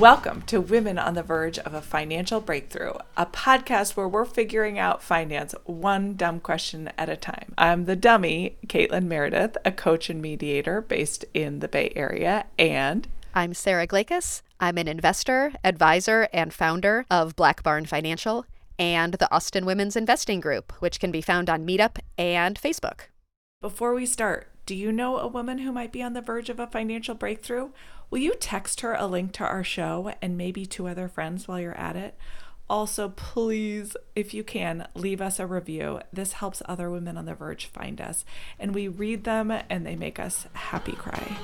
[0.00, 4.78] Welcome to Women on the Verge of a Financial Breakthrough, a podcast where we're figuring
[4.78, 7.52] out finance one dumb question at a time.
[7.58, 13.08] I'm the dummy, Caitlin Meredith, a coach and mediator based in the Bay Area, and
[13.34, 14.40] I'm Sarah Glakis.
[14.58, 18.46] I'm an investor, advisor, and founder of Black Barn Financial
[18.78, 23.00] and the Austin Women's Investing Group, which can be found on Meetup and Facebook.
[23.60, 26.60] Before we start, do you know a woman who might be on the verge of
[26.60, 27.70] a financial breakthrough?
[28.10, 31.60] Will you text her a link to our show and maybe two other friends while
[31.60, 32.16] you're at it?
[32.68, 36.00] Also, please, if you can, leave us a review.
[36.12, 38.24] This helps other women on the verge find us,
[38.60, 41.36] and we read them and they make us happy cry.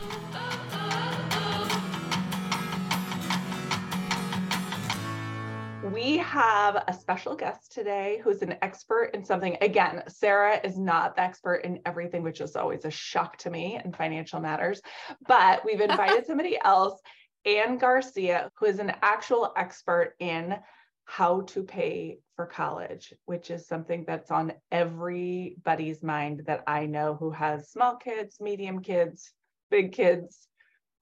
[5.92, 9.56] We have a special guest today who's an expert in something.
[9.60, 13.80] Again, Sarah is not the expert in everything, which is always a shock to me
[13.84, 14.80] in financial matters.
[15.28, 17.00] But we've invited somebody else,
[17.44, 20.56] Ann Garcia, who is an actual expert in
[21.04, 27.14] how to pay for college, which is something that's on everybody's mind that I know
[27.14, 29.32] who has small kids, medium kids,
[29.70, 30.48] big kids,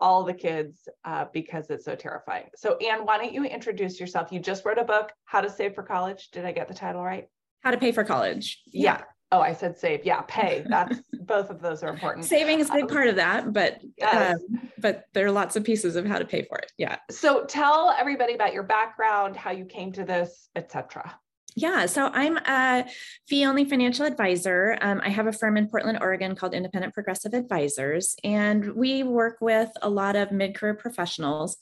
[0.05, 2.44] all the kids uh, because it's so terrifying.
[2.55, 4.30] So, Ann, why don't you introduce yourself?
[4.30, 6.28] You just wrote a book, How to Save for College.
[6.30, 7.27] Did I get the title right?
[7.62, 8.60] How to Pay for College.
[8.66, 8.98] Yeah.
[8.98, 9.02] yeah.
[9.32, 10.05] Oh, I said save.
[10.05, 10.62] Yeah, pay.
[10.69, 12.27] That's both of those are important.
[12.27, 14.34] Saving is a big um, part of that, but yes.
[14.34, 16.70] um, but there are lots of pieces of how to pay for it.
[16.77, 16.98] Yeah.
[17.10, 21.19] So tell everybody about your background, how you came to this, etc.
[21.56, 22.84] Yeah, so I'm a
[23.28, 24.77] fee only financial advisor.
[24.80, 29.36] Um, I have a firm in Portland, Oregon called Independent Progressive Advisors, and we work
[29.41, 31.56] with a lot of mid career professionals.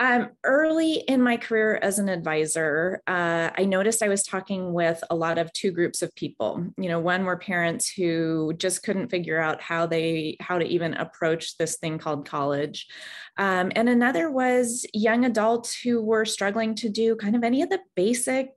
[0.00, 5.04] Um, early in my career as an advisor, uh, I noticed I was talking with
[5.10, 6.66] a lot of two groups of people.
[6.76, 10.94] You know, one were parents who just couldn't figure out how they how to even
[10.94, 12.88] approach this thing called college,
[13.36, 17.70] um, and another was young adults who were struggling to do kind of any of
[17.70, 18.48] the basic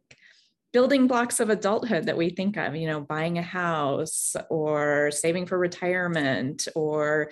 [0.73, 5.45] building blocks of adulthood that we think of, you know, buying a house or saving
[5.45, 7.29] for retirement or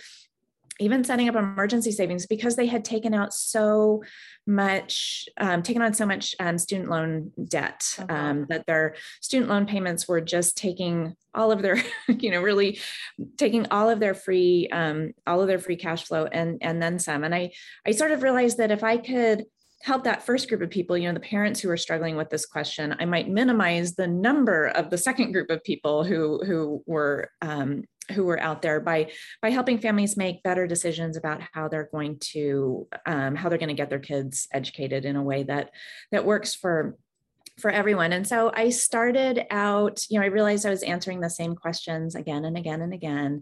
[0.79, 4.03] even setting up emergency savings because they had taken out so
[4.47, 8.13] much, um, taken on so much um, student loan debt okay.
[8.13, 11.78] um, that their student loan payments were just taking all of their,
[12.08, 12.79] you know, really
[13.38, 16.97] taking all of their free, um, all of their free cash flow and and then
[16.97, 17.23] some.
[17.23, 17.52] And I
[17.85, 19.46] I sort of realized that if I could
[19.84, 22.46] help that first group of people, you know, the parents who are struggling with this
[22.46, 27.31] question, I might minimize the number of the second group of people who who were
[27.42, 31.90] um, who were out there by by helping families make better decisions about how they're
[31.91, 35.72] going to um, how they're going to get their kids educated in a way that
[36.12, 36.97] that works for
[37.59, 38.14] for everyone.
[38.14, 42.16] And so I started out, you know, I realized I was answering the same questions
[42.16, 43.41] again and again and again.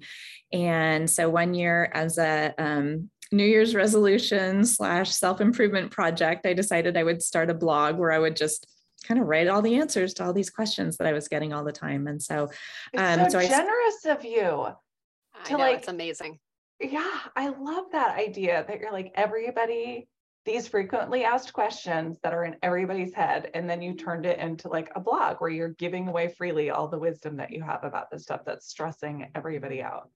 [0.52, 6.54] And so one year as a um, New Year's resolution slash self improvement project, I
[6.54, 8.68] decided I would start a blog where I would just
[9.04, 11.64] kind of write all the answers to all these questions that I was getting all
[11.64, 12.08] the time.
[12.08, 12.50] And so,
[12.98, 14.68] um, so, so generous I, of you
[15.46, 16.40] to know, like, it's amazing.
[16.80, 20.08] Yeah, I love that idea that you're like everybody
[20.46, 24.70] these frequently asked questions that are in everybody's head and then you turned it into
[24.70, 28.10] like a blog where you're giving away freely all the wisdom that you have about
[28.10, 30.10] the stuff that's stressing everybody out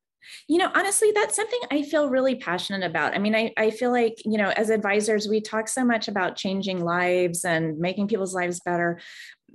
[0.48, 3.16] you know, honestly, that's something I feel really passionate about.
[3.16, 6.36] I mean, I, I feel like, you know, as advisors, we talk so much about
[6.36, 9.00] changing lives and making people's lives better.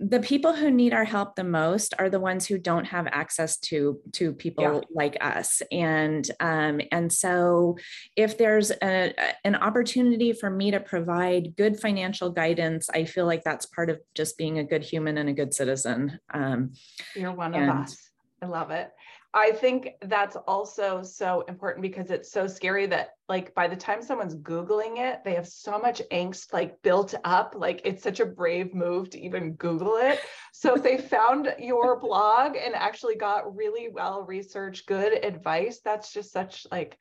[0.01, 3.59] The people who need our help the most are the ones who don't have access
[3.59, 4.81] to to people yeah.
[4.95, 7.78] like us, and um, and so
[8.15, 9.12] if there's a,
[9.43, 13.99] an opportunity for me to provide good financial guidance, I feel like that's part of
[14.15, 16.21] just being a good human and a good citizen.
[16.33, 16.75] Um,
[17.17, 18.11] You're one and, of us.
[18.41, 18.93] I love it.
[19.34, 24.00] I think that's also so important because it's so scary that like by the time
[24.00, 27.55] someone's googling it, they have so much angst like built up.
[27.55, 30.21] Like it's such a brave move to even Google it.
[30.55, 36.13] So if they found your blog and actually got really well researched, good advice, that's
[36.13, 36.97] just such like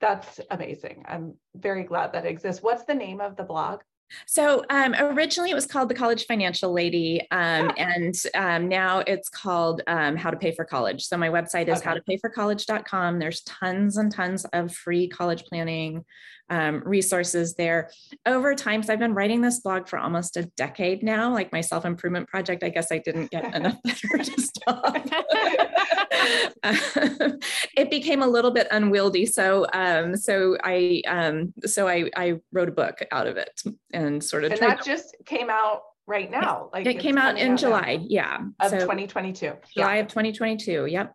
[0.00, 1.04] that's amazing.
[1.06, 2.62] I'm very glad that exists.
[2.62, 3.80] What's the name of the blog?
[4.26, 9.28] So um, originally it was called the College Financial Lady, um, and um, now it's
[9.28, 11.04] called um, How to Pay for College.
[11.04, 11.90] So my website is okay.
[11.90, 13.18] howtopayforcollege.com.
[13.18, 16.04] There's tons and tons of free college planning
[16.48, 17.90] um, resources there
[18.24, 18.82] over time.
[18.82, 22.28] So I've been writing this blog for almost a decade now, like my self improvement
[22.28, 22.62] project.
[22.62, 25.06] I guess I didn't get enough better to stop.
[27.96, 32.68] um, became a little bit unwieldy, so um, so I um, so I I wrote
[32.68, 33.62] a book out of it
[33.92, 34.52] and sort of.
[34.52, 36.70] And that just came out right now.
[36.72, 37.98] Like it came out in July.
[38.00, 39.52] Out yeah, of so 2022.
[39.74, 40.00] July yeah.
[40.00, 40.86] of 2022.
[40.86, 41.14] Yep.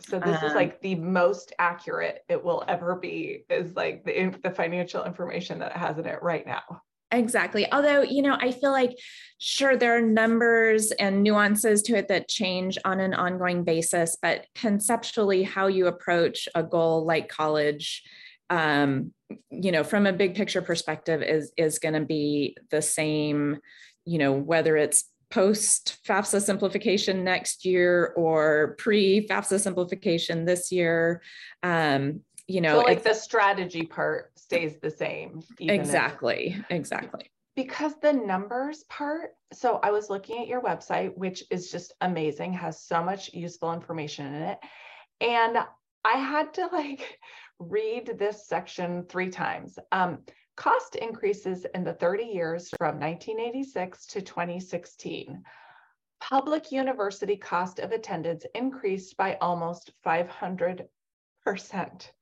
[0.00, 4.34] So this is Um, like the most accurate it will ever be is like the,
[4.42, 6.82] the financial information that it has in it right now.
[7.12, 7.70] Exactly.
[7.72, 8.96] Although, you know, I feel like
[9.38, 14.46] sure there are numbers and nuances to it that change on an ongoing basis, but
[14.54, 18.02] conceptually, how you approach a goal like college,
[18.50, 19.12] um,
[19.50, 23.58] you know, from a big picture perspective, is is going to be the same.
[24.04, 31.22] You know, whether it's post FAFSA simplification next year or pre FAFSA simplification this year.
[31.62, 35.42] Um, you know, So like the strategy part stays the same.
[35.58, 37.30] even if- exactly, exactly.
[37.56, 42.52] because the numbers part so i was looking at your website which is just amazing
[42.52, 44.58] has so much useful information in it
[45.20, 45.56] and
[46.04, 47.18] i had to like
[47.58, 50.18] read this section three times um,
[50.56, 55.42] cost increases in the 30 years from 1986 to 2016
[56.20, 60.86] public university cost of attendance increased by almost 500
[61.44, 62.12] percent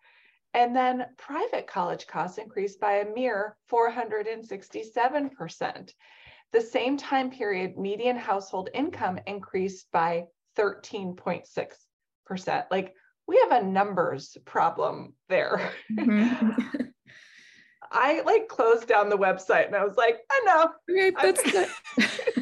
[0.54, 5.92] and then private college costs increased by a mere 467%.
[6.52, 12.64] The same time period, median household income increased by 13.6%.
[12.70, 12.94] Like
[13.26, 15.72] we have a numbers problem there.
[15.92, 16.92] Mhm.
[17.90, 20.70] I like closed down the website and I was like, I know.
[20.90, 21.42] Okay, that's.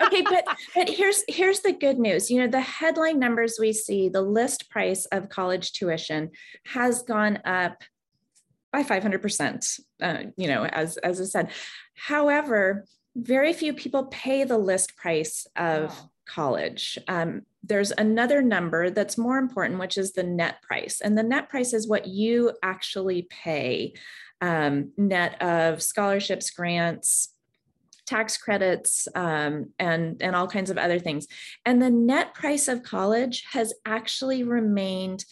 [0.00, 0.44] okay, but
[0.74, 2.30] but here's here's the good news.
[2.30, 6.30] You know, the headline numbers we see, the list price of college tuition
[6.66, 7.82] has gone up
[8.72, 11.50] by 500%, uh, you know, as as I said.
[11.94, 12.84] However,
[13.16, 16.10] very few people pay the list price of Wow.
[16.28, 16.98] college.
[17.08, 21.00] Um, there's another number that's more important, which is the net price.
[21.00, 23.94] And the net price is what you actually pay
[24.40, 27.34] um, net of scholarships, grants,
[28.10, 31.26] tax credits, um, and, and all kinds of other things.
[31.64, 35.24] And the net price of college has actually remained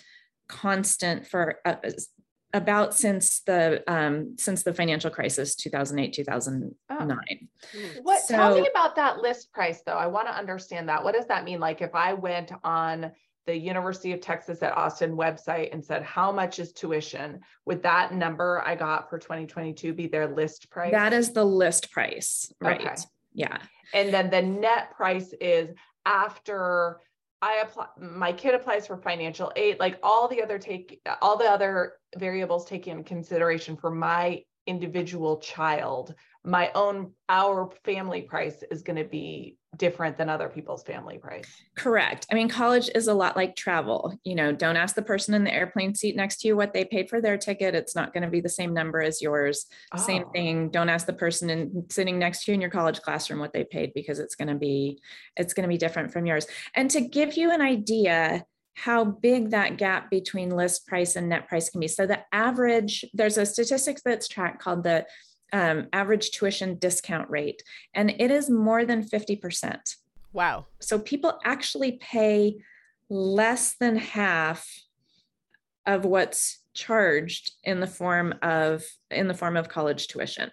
[0.49, 1.75] constant for uh,
[2.55, 7.19] about since the um, since the financial crisis 2008 2009
[8.03, 9.93] What tell me about that list price though?
[9.93, 11.05] I want to understand that.
[11.05, 11.61] What does that mean?
[11.61, 13.13] Like if I went on
[13.49, 17.41] the University of Texas at Austin website and said, how much is tuition?
[17.65, 20.93] Would that number I got for 2022 be their list price?
[20.93, 22.95] that is the list price right Okay.
[23.33, 23.59] yeah
[23.95, 25.71] And then the net price is
[26.05, 27.01] after
[27.41, 31.51] I apply, my kid applies for financial aid, like all the other take, all the
[31.51, 38.83] other variables taken in consideration for my individual child, my own, our family price is
[38.83, 41.47] going to be different than other people's family price.
[41.77, 45.35] correct i mean college is a lot like travel you know don't ask the person
[45.35, 48.13] in the airplane seat next to you what they paid for their ticket it's not
[48.15, 49.67] going to be the same number as yours
[49.97, 50.31] Same Oh.
[50.33, 50.71] thing.
[50.71, 53.65] Don't ask the person in, sitting next to you in your college classroom what they
[53.65, 55.01] paid because it's going to be
[55.37, 56.47] it's going to be different from yours.
[56.75, 58.45] And to give you an idea
[58.75, 61.89] how big that gap between list price and net price can be.
[61.89, 65.05] So the average there's a statistics that's tracked called the
[65.53, 67.63] um, average tuition discount rate,
[67.95, 69.97] and it is more than fifty percent.
[70.33, 70.67] Wow.
[70.81, 72.57] So people actually pay
[73.09, 74.69] less than half
[75.87, 80.51] of what's charged in the form of in the form of college tuition.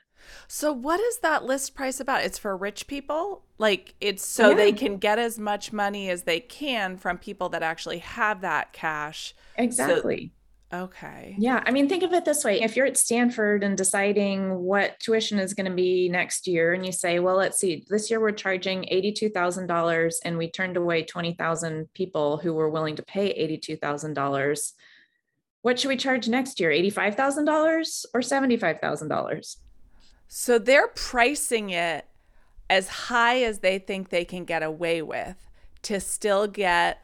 [0.47, 2.23] So what is that list price about?
[2.23, 3.43] It's for rich people?
[3.57, 7.63] Like it's so they can get as much money as they can from people that
[7.63, 9.35] actually have that cash.
[9.57, 10.33] Exactly.
[10.73, 11.35] Okay.
[11.37, 11.63] yeah.
[11.65, 12.61] I mean, think of it this way.
[12.61, 16.85] If you're at Stanford and deciding what tuition is going to be next year, and
[16.85, 21.93] you say, well, let's see, this year we're charging $82,000 and we turned away 20,000
[21.93, 24.71] people who were willing to pay $82,000.
[25.61, 26.71] What should we charge next year?
[26.71, 29.57] $85,000 or $75,000?
[30.27, 32.05] So they're pricing it
[32.69, 35.35] as high as they think they can get away with
[35.83, 37.01] to still get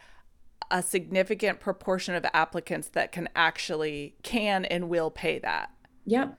[0.71, 5.69] a significant proportion of applicants that can actually can and will pay that.
[6.05, 6.37] Yep.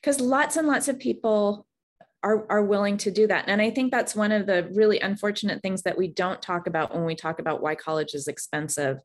[0.00, 1.66] Because lots and lots of people
[2.22, 3.44] are, are willing to do that.
[3.46, 6.94] And I think that's one of the really unfortunate things that we don't talk about
[6.94, 8.98] when we talk about why college is expensive.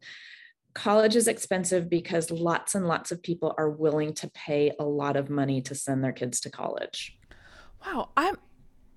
[0.73, 5.15] College is expensive because lots and lots of people are willing to pay a lot
[5.15, 7.17] of money to send their kids to college.
[7.85, 8.35] Wow, I'm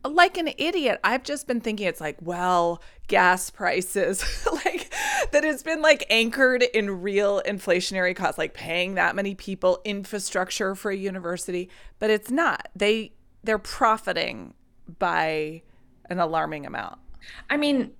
[0.05, 1.01] like an idiot.
[1.03, 4.25] I've just been thinking it's like, well, gas prices,
[4.65, 4.93] like
[5.33, 10.75] that it's been like anchored in real inflationary costs, like paying that many people, infrastructure
[10.75, 12.69] for a university, but it's not.
[12.77, 13.13] They
[13.45, 14.55] they're profiting
[14.99, 15.63] by
[16.11, 16.99] an alarming amount.
[17.51, 17.93] I mean,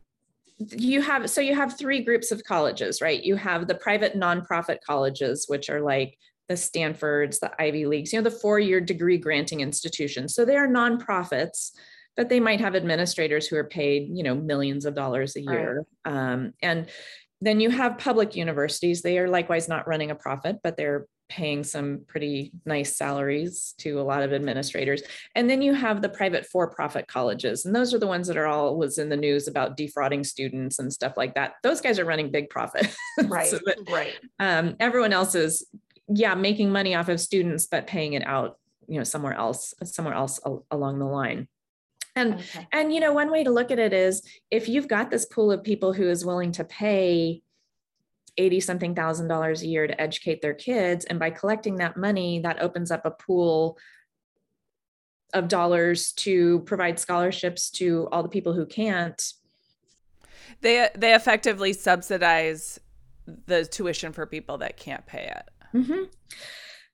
[0.59, 3.23] you have so you have three groups of colleges, right?
[3.23, 8.19] You have the private nonprofit colleges, which are like the Stanfords, the Ivy Leagues, you
[8.19, 10.35] know, the four-year degree granting institutions.
[10.35, 11.73] So they are nonprofits,
[12.17, 15.53] but they might have administrators who are paid, you know, millions of dollars a Right.
[15.59, 15.85] year.
[16.05, 16.87] Um, and
[17.41, 19.03] then you have public universities.
[19.03, 24.01] They are likewise not running a profit, but they're paying some pretty nice salaries to
[24.01, 25.03] a lot of administrators.
[25.35, 27.67] And then you have the private for-profit colleges.
[27.67, 30.91] And those are the ones that are always in the news about defrauding students and
[30.91, 31.53] stuff like that.
[31.63, 32.93] Those guys are running big profit.
[33.27, 33.49] Right.
[33.49, 34.15] so that, right.
[34.39, 35.67] Um, everyone else is,
[36.09, 40.15] yeah, making money off of students, but paying it out, you know, somewhere else, somewhere
[40.15, 41.49] else along the line.
[42.17, 42.67] And, okay.
[42.73, 45.53] and you know one way to look at it is if you've got this pool
[45.53, 47.43] of people who is willing to pay
[48.37, 52.41] 80 something thousand dollars a year to educate their kids and by collecting that money
[52.41, 53.79] that opens up a pool
[55.35, 59.35] of dollars to provide scholarships to all the people who can't
[60.61, 62.81] they they effectively subsidize
[63.47, 66.05] the tuition for people that can't pay it mm-hmm.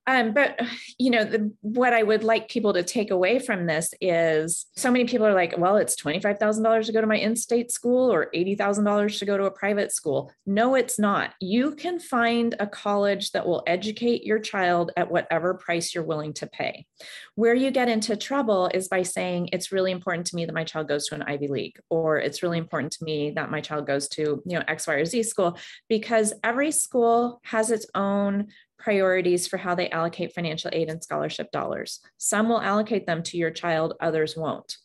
[0.06, 0.60] Um, but
[0.98, 4.90] you know, the, what I would like people to take away from this is so
[4.90, 9.18] many people are like, well, it's $25,000 to go to my in-state school or $80,000
[9.18, 10.30] to go to a private school.
[10.46, 11.34] No, it's not.
[11.40, 16.34] You can find a college that will educate your child at whatever price you're willing
[16.34, 16.86] to pay.
[17.34, 20.64] Where you get into trouble is by saying it's really important to me that my
[20.64, 23.86] child goes to an Ivy League, or it's really important to me that my child
[23.86, 25.56] goes to, you know, X, Y, or Z school,
[25.88, 28.48] because every school has its own
[28.84, 32.00] priorities for how they allocate financial aid and scholarship dollars.
[32.18, 34.76] Some will allocate them to your child, others won't.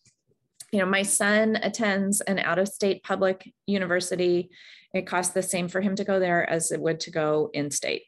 [0.71, 4.51] You know, my son attends an out of state public university.
[4.93, 7.71] It costs the same for him to go there as it would to go in
[7.71, 8.03] state.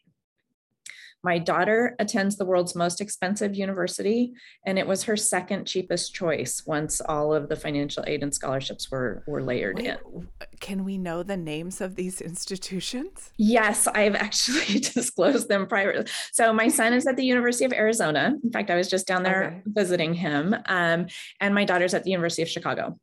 [1.23, 4.33] My daughter attends the world's most expensive university,
[4.65, 8.89] and it was her second cheapest choice once all of the financial aid and scholarships
[8.89, 10.27] were, were layered Wait, in.
[10.59, 13.31] Can we know the names of these institutions?
[13.37, 16.07] Yes, I've actually disclosed them privately.
[16.31, 18.33] So, my son is at the University of Arizona.
[18.43, 19.61] In fact, I was just down there okay.
[19.65, 21.05] visiting him, um,
[21.39, 22.97] and my daughter's at the University of Chicago.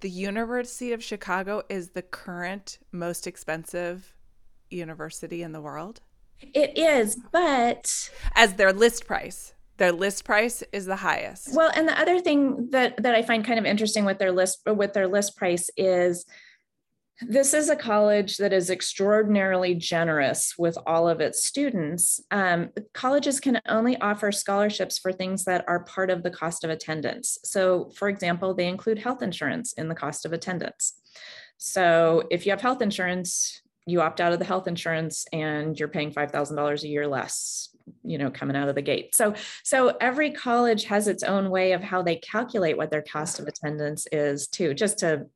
[0.00, 4.14] The University of Chicago is the current most expensive
[4.70, 6.00] university in the world?
[6.52, 9.54] It is, but as their list price.
[9.76, 11.48] Their list price is the highest.
[11.52, 14.60] Well, and the other thing that that I find kind of interesting with their list
[14.66, 16.24] with their list price is
[17.20, 22.20] this is a college that is extraordinarily generous with all of its students.
[22.30, 26.70] Um, colleges can only offer scholarships for things that are part of the cost of
[26.70, 27.38] attendance.
[27.44, 31.00] So, for example, they include health insurance in the cost of attendance.
[31.56, 35.88] So, if you have health insurance, you opt out of the health insurance and you're
[35.88, 39.14] paying $5,000 a year less you know coming out of the gate.
[39.14, 43.38] So so every college has its own way of how they calculate what their cost
[43.38, 45.26] of attendance is too just to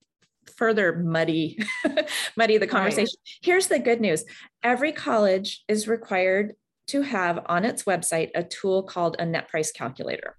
[0.56, 1.58] further muddy
[2.36, 3.16] muddy the conversation.
[3.20, 3.38] Right.
[3.42, 4.24] here's the good news.
[4.62, 6.54] Every college is required
[6.88, 10.36] to have on its website a tool called a net price calculator.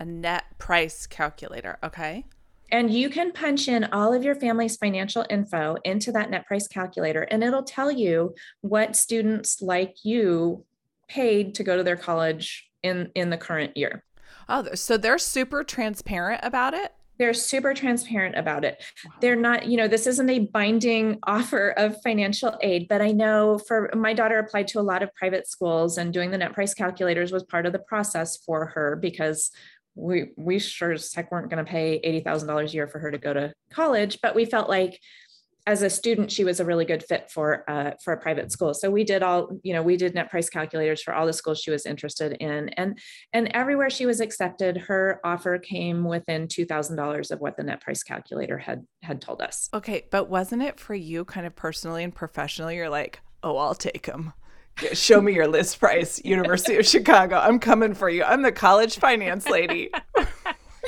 [0.00, 2.24] A net price calculator okay
[2.70, 6.68] and you can punch in all of your family's financial info into that net price
[6.68, 10.64] calculator, and it'll tell you what students like you
[11.08, 14.04] paid to go to their college in, in the current year.
[14.48, 16.92] Oh, so they're super transparent about it?
[17.18, 18.82] They're super transparent about it.
[19.04, 19.12] Wow.
[19.20, 23.58] They're not, you know, this isn't a binding offer of financial aid, but I know
[23.58, 26.74] for my daughter applied to a lot of private schools and doing the net price
[26.74, 29.50] calculators was part of the process for her because
[29.98, 32.98] we we sure as heck weren't going to pay eighty thousand dollars a year for
[32.98, 34.98] her to go to college, but we felt like
[35.66, 38.72] as a student she was a really good fit for uh, for a private school.
[38.72, 41.60] So we did all you know we did net price calculators for all the schools
[41.60, 42.98] she was interested in, and
[43.32, 47.64] and everywhere she was accepted, her offer came within two thousand dollars of what the
[47.64, 49.68] net price calculator had had told us.
[49.74, 52.76] Okay, but wasn't it for you kind of personally and professionally?
[52.76, 54.32] You're like, oh, I'll take them
[54.92, 57.38] show me your list price university of chicago.
[57.38, 58.24] I'm coming for you.
[58.24, 59.90] I'm the college finance lady.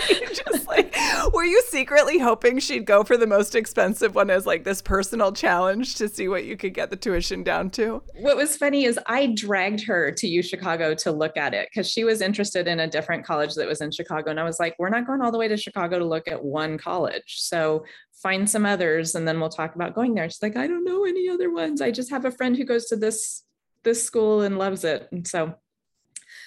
[0.08, 0.94] Just like
[1.34, 5.32] were you secretly hoping she'd go for the most expensive one as like this personal
[5.32, 8.02] challenge to see what you could get the tuition down to?
[8.20, 11.90] What was funny is i dragged her to u chicago to look at it because
[11.90, 14.74] she was interested in a different college that was in chicago and i was like
[14.78, 17.84] we're not going all the way to chicago to look at one college so
[18.22, 20.28] find some others and then we'll talk about going there.
[20.28, 21.80] She's like i don't know any other ones.
[21.80, 23.44] I just have a friend who goes to this
[23.84, 25.08] this school and loves it.
[25.12, 25.54] And so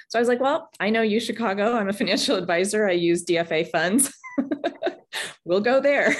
[0.09, 1.73] so I was like, well, I know U Chicago.
[1.73, 2.87] I'm a financial advisor.
[2.87, 4.13] I use DFA funds.
[5.45, 6.15] we'll go there.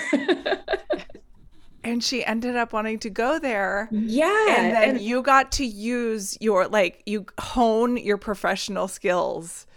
[1.83, 3.89] and she ended up wanting to go there.
[3.91, 4.55] Yeah.
[4.57, 9.67] And then and- you got to use your like you hone your professional skills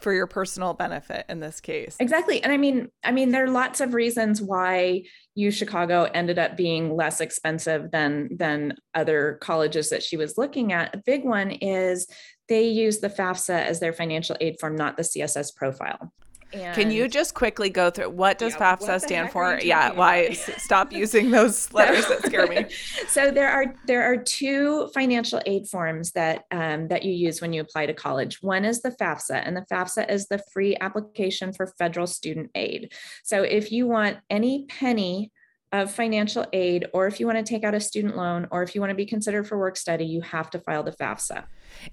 [0.00, 1.96] for your personal benefit in this case.
[2.00, 2.42] Exactly.
[2.42, 5.04] And I mean, I mean, there are lots of reasons why
[5.34, 10.72] U Chicago ended up being less expensive than than other colleges that she was looking
[10.72, 10.94] at.
[10.94, 12.06] A big one is
[12.48, 16.12] they use the FAFSA as their financial aid form, not the CSS profile.
[16.52, 19.60] And Can you just quickly go through what does Yeah, FAFSA stand for?
[19.62, 20.60] Yeah, why about?
[20.60, 22.66] stop using those letters that scare me.
[23.08, 27.52] so there are there are two financial aid forms that um, that you use when
[27.52, 28.42] you apply to college.
[28.42, 32.92] One is the FAFSA, and the FAFSA is the free application for federal student aid.
[33.22, 35.30] So if you want any penny
[35.72, 38.74] of financial aid, or if you want to take out a student loan, or if
[38.74, 41.44] you want to be considered for work study, you have to file the FAFSA.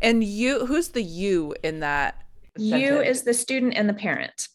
[0.01, 2.23] And you who's the you in that?
[2.57, 4.47] You is the student and the parent.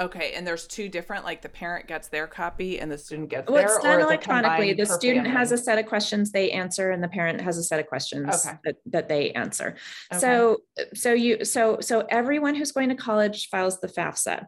[0.00, 3.50] Okay, and there's two different like the parent gets their copy and the student gets
[3.50, 4.72] Well, it's done electronically.
[4.72, 7.80] The student has a set of questions they answer, and the parent has a set
[7.80, 8.56] of questions Okay.
[8.64, 9.76] that, that they answer.
[10.12, 10.20] Okay.
[10.20, 10.58] So,
[10.94, 14.46] so you, so, so everyone who's going to college files the FAFSA.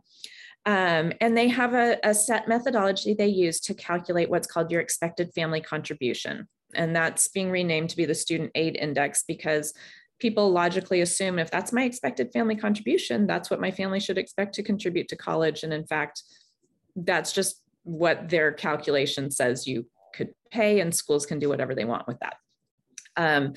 [0.67, 4.83] Um, and they have a, a set methodology they use to calculate what's called your
[4.83, 6.47] expected family contribution.
[6.75, 9.75] And that's being renamed to be the student aid index because
[10.21, 14.55] people logically assume if that's my expected family contribution, that's what my family should expect
[14.55, 15.63] to contribute to college.
[15.63, 16.23] And in fact,
[16.95, 21.85] that's just what their calculation says you could pay, and schools can do whatever they
[21.85, 22.37] want with that.
[23.17, 23.55] Um,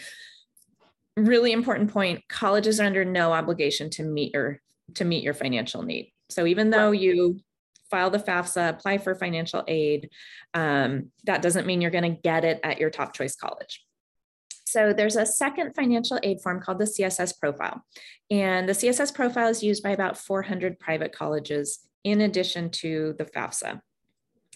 [1.16, 4.60] really important point colleges are under no obligation to meet your
[4.96, 7.40] to meet your financial need so even though you
[7.92, 10.10] file the fafsa apply for financial aid
[10.56, 13.86] um, that doesn't mean you're going to get it at your top choice college
[14.74, 17.86] so there's a second financial aid form called the css profile
[18.30, 23.26] and the css profile is used by about 400 private colleges in addition to the
[23.26, 23.80] fafsa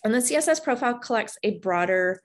[0.03, 2.21] and the css profile collects a broader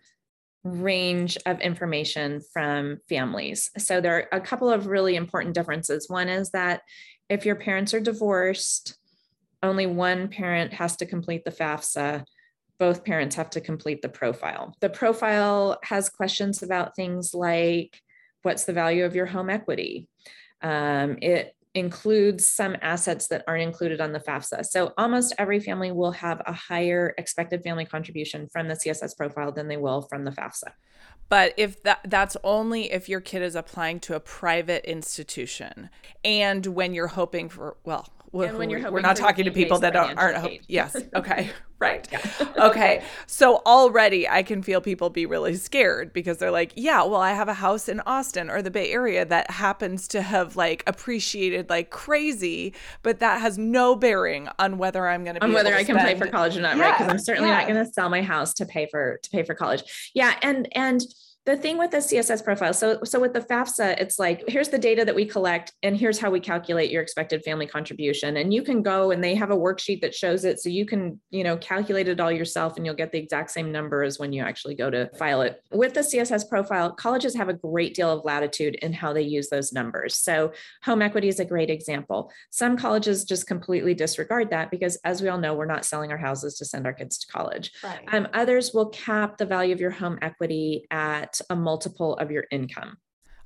[0.65, 3.71] range of information from families.
[3.79, 6.09] So there are a couple of really important differences.
[6.09, 6.83] One is that
[7.29, 8.97] if your parents are divorced,
[9.63, 12.25] only one parent has to complete the FAFSA.
[12.79, 14.75] Both parents have to complete the profile.
[14.81, 18.01] The profile has questions about things like
[18.43, 20.09] what's the value of your home equity?
[20.63, 24.67] Um, it includes some assets that aren't included on the FAFSA.
[24.67, 29.53] So almost every family will have a higher expected family contribution from the CSS profile
[29.53, 30.73] than they will from the FAFSA.
[31.29, 35.89] But if that that's only if your kid is applying to a private institution
[36.23, 39.95] and when you're hoping for well And when you're we're not talking to people that
[39.95, 41.51] aren't hope, yes okay
[41.83, 42.07] right
[42.59, 47.21] okay so already i can feel people be really scared because they're like yeah well
[47.21, 50.85] i have a house in austin or the bay area that happens to have like
[50.87, 55.53] appreciated like crazy but that has no bearing on whether i'm going to be on
[55.53, 56.97] whether I to can pay for college or not, right?
[56.97, 59.55] Because I'm certainly not going to sell my house to pay for to pay for
[59.55, 60.11] college.
[60.15, 61.01] Yeah, and and
[61.45, 64.79] the thing with the CSS profile, so so with the FAFSA, it's like here's the
[64.79, 68.63] data that we collect, and here's how we calculate your expected family contribution, and you
[68.63, 71.57] can go and they have a worksheet that shows it, so you can you know
[71.57, 74.77] calculate it all yourself, and you'll get the exact same number as when you actually
[74.77, 75.61] go to file it.
[75.73, 79.49] With the CSS profile, colleges have a great deal of latitude in how they use
[79.49, 80.17] those numbers.
[80.17, 80.53] So
[80.85, 82.31] home equity is a great example.
[82.51, 86.19] Some colleges just completely disregard that because, as we all know, we're not selling our
[86.19, 87.73] houses to send our kids to college.
[87.83, 88.05] Right.
[88.13, 92.45] Um, others will cap the value of your home equity at a multiple of your
[92.51, 92.97] income.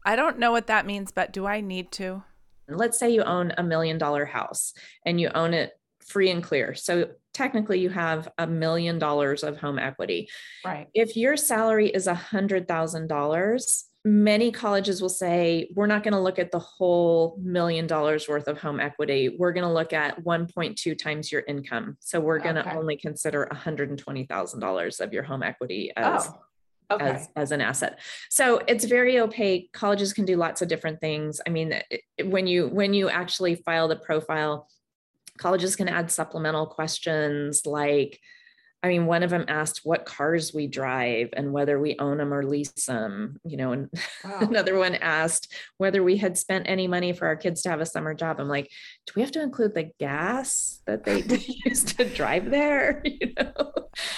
[0.05, 2.23] i don't know what that means but do i need to
[2.69, 4.73] Let's say you own a million dollar house
[5.05, 5.71] and you own it
[6.05, 6.75] free and clear.
[6.75, 10.29] So technically, you have a million dollars of home equity.
[10.65, 10.89] right.
[10.93, 16.15] If your salary is a hundred thousand dollars, many colleges will say, we're not going
[16.15, 19.37] to look at the whole million dollars worth of home equity.
[19.39, 21.97] We're going to look at 1.2 times your income.
[22.01, 22.77] So we're going to Okay.
[22.77, 26.39] only consider $120,000 of your home equity as, Oh,
[26.91, 27.05] okay.
[27.05, 27.99] as, as an asset.
[28.31, 29.73] So it's very opaque.
[29.73, 31.41] Colleges can do lots of different things.
[31.47, 34.69] I mean, it- when you, when you actually file the profile,
[35.39, 38.21] colleges can add supplemental questions like,
[38.87, 42.33] I mean, one of them asked what cars we drive and whether we own them
[42.33, 43.91] or lease them, you know, and
[44.25, 44.49] Wow.
[44.49, 47.87] another one asked whether we had spent any money for our kids to have a
[47.87, 48.39] summer job.
[48.39, 48.71] I'm like,
[49.07, 51.23] do we have to include the gas that they
[51.67, 53.03] use to drive there?
[53.19, 53.73] You know?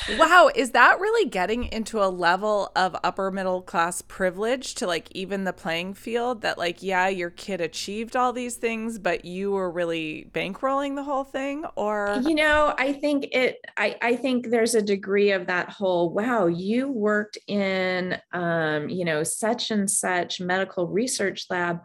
[0.09, 5.09] Wow, is that really getting into a level of upper middle class privilege to like
[5.13, 9.53] even the playing field that like yeah, your kid achieved all these things, but you
[9.53, 14.51] were really bankrolling the whole thing or You know, I think it, I, I think
[14.59, 19.89] there's a degree of that whole, wow, you worked in, um, you know, such and
[19.89, 21.79] such medical research lab.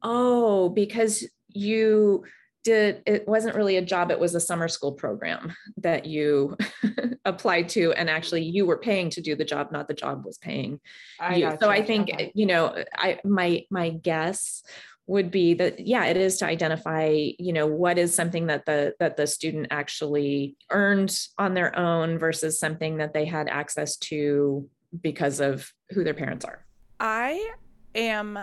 [0.00, 2.22] Oh, because you
[2.62, 6.56] did, it wasn't really a job, it was a summer school program that you
[7.24, 7.92] applied to.
[7.94, 10.78] And actually you were paying to do the job, not the job was paying
[11.18, 11.52] I you.
[11.60, 11.68] So.
[11.68, 12.30] I think, Okay.
[12.32, 14.62] you know, I, my, my guess
[15.06, 18.94] would be that, yeah, it is to identify, you know, what is something that the,
[18.98, 24.68] that the student actually earned on their own versus something that they had access to
[25.02, 26.64] because of who their parents are.
[27.00, 27.50] I
[27.94, 28.38] am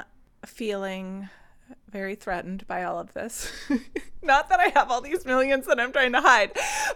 [0.45, 1.29] feeling
[1.91, 3.51] very threatened by all of this.
[4.23, 6.51] Not that I have all these millions that I'm trying to hide,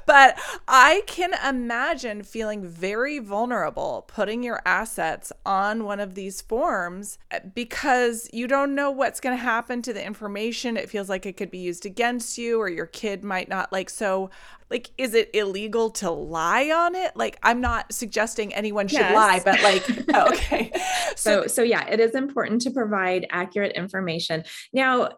[0.05, 7.17] but I can imagine feeling very vulnerable putting your assets on one of these forms
[7.31, 10.77] eh, because you don't know what's going to happen to the information.
[10.77, 13.89] It feels like it could be used against you or your kid might not like.
[13.89, 14.29] So,
[14.69, 17.15] like, is it illegal to lie on it?
[17.15, 19.13] Like, I'm not suggesting anyone should Yes.
[19.13, 20.71] lie, but like, oh, okay.
[21.15, 24.43] So, so yeah, it is important to provide accurate information.
[24.73, 25.09] Now,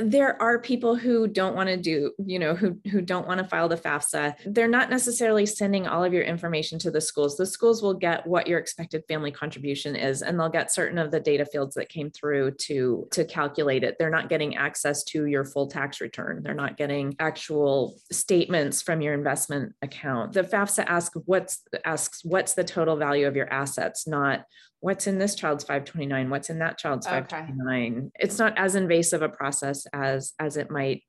[0.00, 3.46] there are people who don't want to do, you know, who who don't want to
[3.46, 4.34] file the FAFSA.
[4.46, 7.36] They're not necessarily sending all of your information to the schools.
[7.36, 11.10] The schools will get what your expected family contribution is, and they'll get certain of
[11.10, 13.96] the data fields that came through to to calculate it.
[13.98, 16.42] They're not getting access to your full tax return.
[16.42, 20.32] They're not getting actual statements from your investment account.
[20.32, 24.46] The FAFSA asks what's asks what's the total value of your assets, not
[24.82, 27.20] what's in this child's 529 what's in that child's Okay.
[27.20, 31.02] 529 it's not as invasive a process as as it might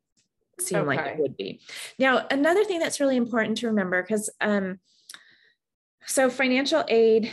[0.60, 1.62] seem like it would be.
[2.00, 4.80] Now another thing that's really important to remember because um
[6.06, 7.32] so financial aid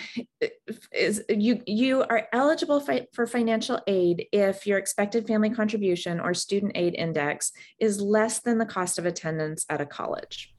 [0.93, 2.81] is you you are eligible
[3.13, 7.51] for financial aid if your expected family contribution or student aid index
[7.81, 10.55] is less than the cost of attendance at a college.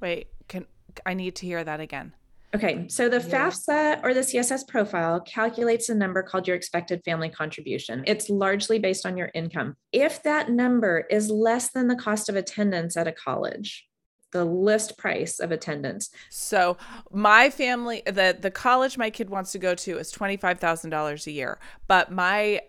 [0.00, 0.66] Wait, can
[1.04, 2.14] I need to hear that again?
[2.54, 3.48] Okay, so the Yeah.
[3.48, 8.04] FAFSA or the CSS profile calculates a number called your expected family contribution.
[8.06, 9.76] It's largely based on your income.
[9.92, 13.88] If that number is less than the cost of attendance at a college,
[14.30, 16.76] the list price of attendance, So
[17.12, 20.90] my family, the the college my kid wants to go to is twenty five thousand
[20.90, 22.60] dollars a year, but my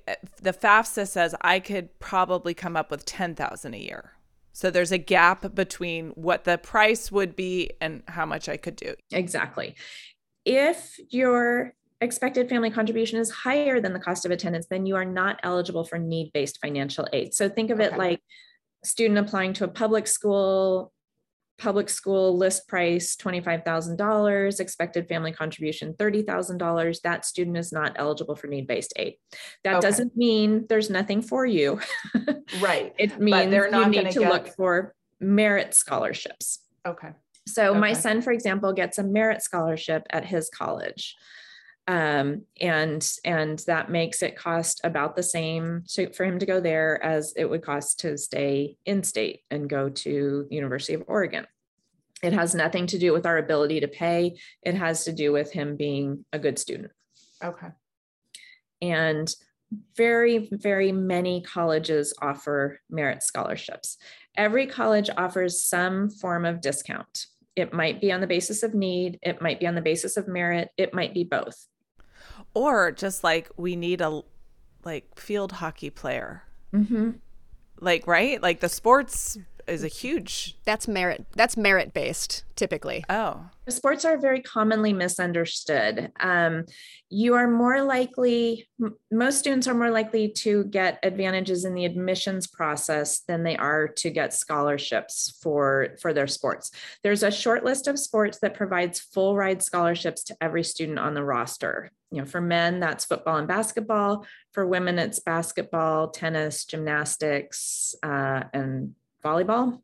[0.41, 4.14] the FAFSA says I could probably come up with ten thousand a year.
[4.56, 8.78] So there's a gap between what the price would be and how much I could
[8.78, 8.96] do.
[9.12, 9.76] exactly.
[10.46, 15.04] If your expected family contribution is higher than the cost of attendance, then you are
[15.04, 17.34] not eligible for need based financial aid.
[17.34, 18.22] So think of it like
[18.86, 20.94] student applying to a public school,
[21.58, 27.02] public school list price $25,000, expected family contribution $30,000.
[27.02, 29.15] That student is not eligible for need based aid.
[29.63, 29.88] That Okay.
[29.88, 31.80] doesn't mean there's nothing for you.
[32.62, 32.94] Right.
[33.00, 36.60] It means you need gonna get- look for merit scholarships.
[36.88, 37.10] Okay.
[37.48, 41.15] So my son, for example, gets a merit scholarship at his college.
[41.88, 46.60] Um, and and that makes it cost about the same to, for him to go
[46.60, 51.45] there as it would cost to stay in state and go to University of Oregon.
[52.24, 54.39] It has nothing to do with our ability to pay.
[54.63, 56.91] It has to do with him being a good student.
[57.43, 57.67] Okay.
[58.82, 59.34] And
[59.95, 63.98] very, very many colleges offer merit scholarships.
[64.36, 67.28] Every college offers some form of discount.
[67.56, 70.28] It might be on the basis of need, it might be on the basis of
[70.28, 71.67] merit, it might be both.
[72.56, 74.24] Or just like we need a
[74.84, 76.41] like field hockey player.
[76.74, 77.12] Mm-hmm.
[77.80, 78.41] Like right?
[78.41, 81.25] Like the sports is a huge That's merit.
[81.36, 83.04] That's merit based typically.
[83.10, 83.45] oh.
[83.67, 86.12] Sports are very commonly misunderstood.
[86.19, 86.65] Um,
[87.10, 91.84] you are more likely, m- most students are more likely to get advantages in the
[91.86, 96.69] admissions process than they are to get scholarships for, for their sports.
[97.04, 101.15] There's a short list of sports that provides full ride scholarships to every student on
[101.15, 101.91] the roster.
[102.12, 104.28] You know, for men, that's football and basketball.
[104.54, 108.93] For women, it's basketball, tennis, gymnastics, uh, and
[109.26, 109.80] volleyball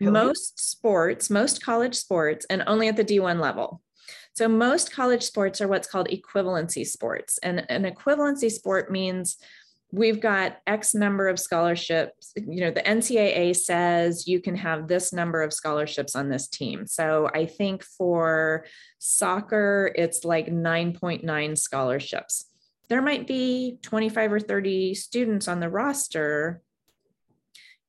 [0.00, 0.12] Really?
[0.12, 3.82] most sports, most college sports, and only at the D1 level.
[4.32, 7.38] So most college sports are what's called equivalency sports.
[7.42, 9.36] And an equivalency sport means
[9.92, 12.32] we've got X number of scholarships.
[12.36, 16.86] You know, the NCAA says you can have this number of scholarships on this team.
[16.86, 18.64] So I think for
[18.98, 22.46] soccer, it's like 9.9 scholarships.
[22.88, 26.62] There might be 25 or 30 students on the roster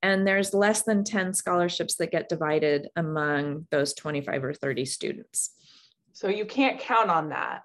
[0.03, 5.51] and there's less than 10 scholarships that get divided among those 25 or 30 students.
[6.13, 7.63] So you can't count on that.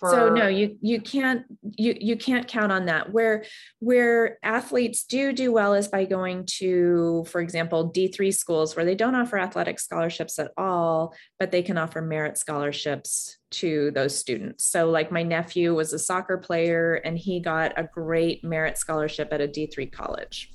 [0.00, 1.44] so no you you can't
[1.76, 3.12] you you can't count on that.
[3.12, 3.44] Where
[3.80, 8.94] where athletes do do well is by going to for example d3 schools where they
[8.94, 14.64] don't offer athletic scholarships at all but they can offer merit scholarships to those students.
[14.64, 19.28] So like my nephew was a soccer player and he got a great merit scholarship
[19.32, 20.50] at a d3 college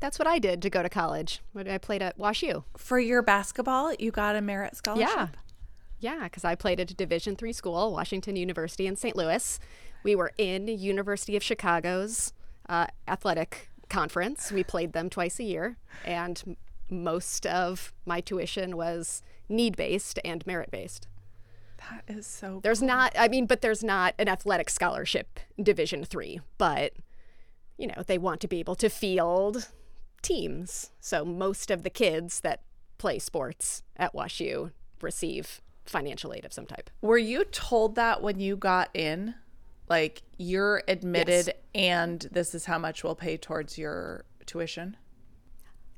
[0.00, 1.40] That's what I did to go to college.
[1.56, 2.64] I played at Wash U.
[2.76, 5.08] For your basketball, you got a merit scholarship.
[5.08, 5.28] Yeah.
[5.98, 9.16] Yeah, because I played at a Division three school, Washington University in St.
[9.16, 9.58] Louis.
[10.02, 12.34] We were in University of Chicago's
[12.68, 14.52] uh, athletic conference.
[14.52, 16.56] We played them twice a year, and
[16.90, 21.08] most of my tuition was need based and merit based.
[21.90, 26.40] That is so There's not, I mean, but there's not an athletic scholarship Division three,
[26.58, 26.92] but
[27.78, 29.68] you know, they want to be able to field
[30.22, 30.90] teams.
[31.00, 32.62] So most of the kids that
[32.98, 36.90] play sports at WashU receive financial aid of some type.
[37.00, 39.34] Were you told that when you got in?
[39.88, 41.56] Like you're admitted yes.
[41.74, 44.96] and this is how much we'll pay towards your tuition?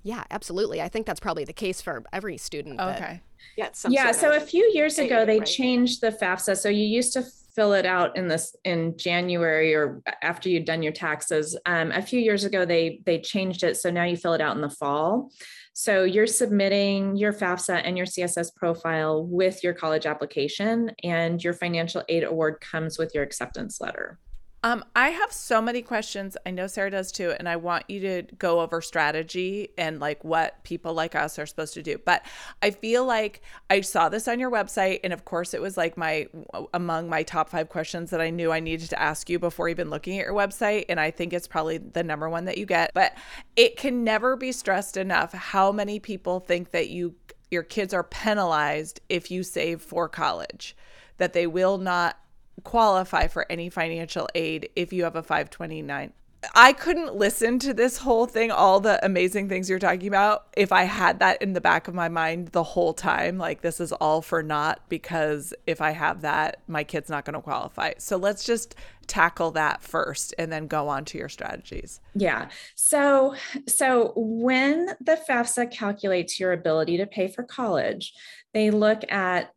[0.03, 0.81] Yeah, absolutely.
[0.81, 2.81] I think that's probably the case for every student.
[2.81, 3.23] Okay.
[3.57, 3.69] yeah.
[3.89, 4.13] Yeah.
[4.13, 5.47] So a few years ago, they right?
[5.47, 6.57] changed the FAFSA.
[6.57, 7.25] So you used to
[7.59, 11.59] fill it out in this in January or after you'd done your taxes.
[11.67, 13.77] Um, a few years ago, they they changed it.
[13.77, 15.33] So now you fill it out in the fall.
[15.73, 21.53] So you're submitting your FAFSA and your CSS profile with your college application, and your
[21.53, 24.21] financial aid award comes with your acceptance letter.
[24.65, 26.37] Um, I have so many questions.
[26.45, 30.25] I know Sarah does too, and I want you to go over strategy and like
[30.25, 31.99] what people like us are supposed to do.
[31.99, 32.27] But
[32.61, 33.41] I feel like
[33.71, 36.27] I saw this on your website, and of course, it was like my
[36.75, 39.91] among my top five questions that I knew I needed to ask you before even
[39.91, 40.87] looking at your website.
[40.89, 42.91] And I think it's probably the number one that you get.
[42.95, 43.15] But
[43.55, 47.15] it can never be stressed enough how many people think that you
[47.51, 50.77] your kids are penalized if you save for college,
[51.17, 52.19] that they will not
[52.65, 56.13] qualify for any financial aid if you have a 529.
[56.55, 60.71] I couldn't listen to this whole thing, all the amazing things you're talking about, if
[60.71, 63.39] I had that in the back of my mind the whole time.
[63.39, 67.35] Like, this is all for naught because if I have that, my kid's not going
[67.35, 67.95] to qualify.
[67.99, 68.77] So let's just
[69.09, 72.01] tackle that first and then go on to your strategies.
[72.15, 72.49] Yeah.
[72.77, 73.35] So,
[73.67, 78.13] so when the FAFSA calculates your ability to pay for college,
[78.55, 79.53] they look at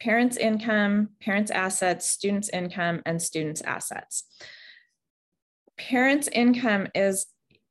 [0.00, 4.24] parents' income, parents' assets, students' income, and students' assets.
[5.76, 7.26] Parents' income is,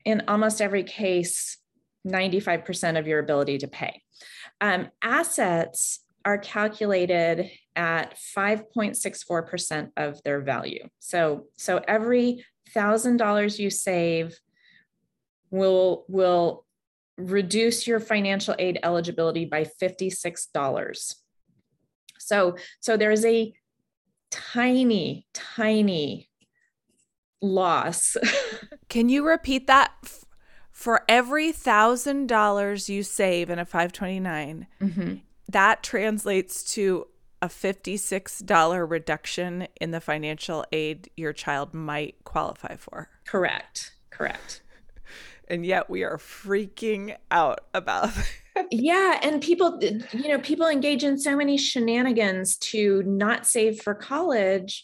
[0.06, 1.58] in almost every case,
[2.08, 4.02] 95% of your ability to pay.
[4.62, 10.88] Um, assets are calculated at 5.64% of their value.
[11.00, 14.38] So, so every thousand dollars you save
[15.50, 16.66] will will
[17.18, 21.16] reduce your financial aid eligibility by $56.
[22.30, 23.52] So, so there's a
[24.30, 26.30] tiny, tiny
[27.42, 28.16] loss.
[28.90, 29.92] Can you repeat that?
[30.72, 35.16] For every thousand dollars you save in a 529, mm-hmm.
[35.50, 37.08] that translates to
[37.42, 43.10] a $56 reduction in the financial aid your child might qualify for.
[43.26, 43.94] Correct.
[44.10, 44.62] Correct.
[45.52, 48.12] And yet we are freaking out about
[48.72, 53.94] yeah and people you know people engage in so many shenanigans to not save for
[53.94, 54.84] college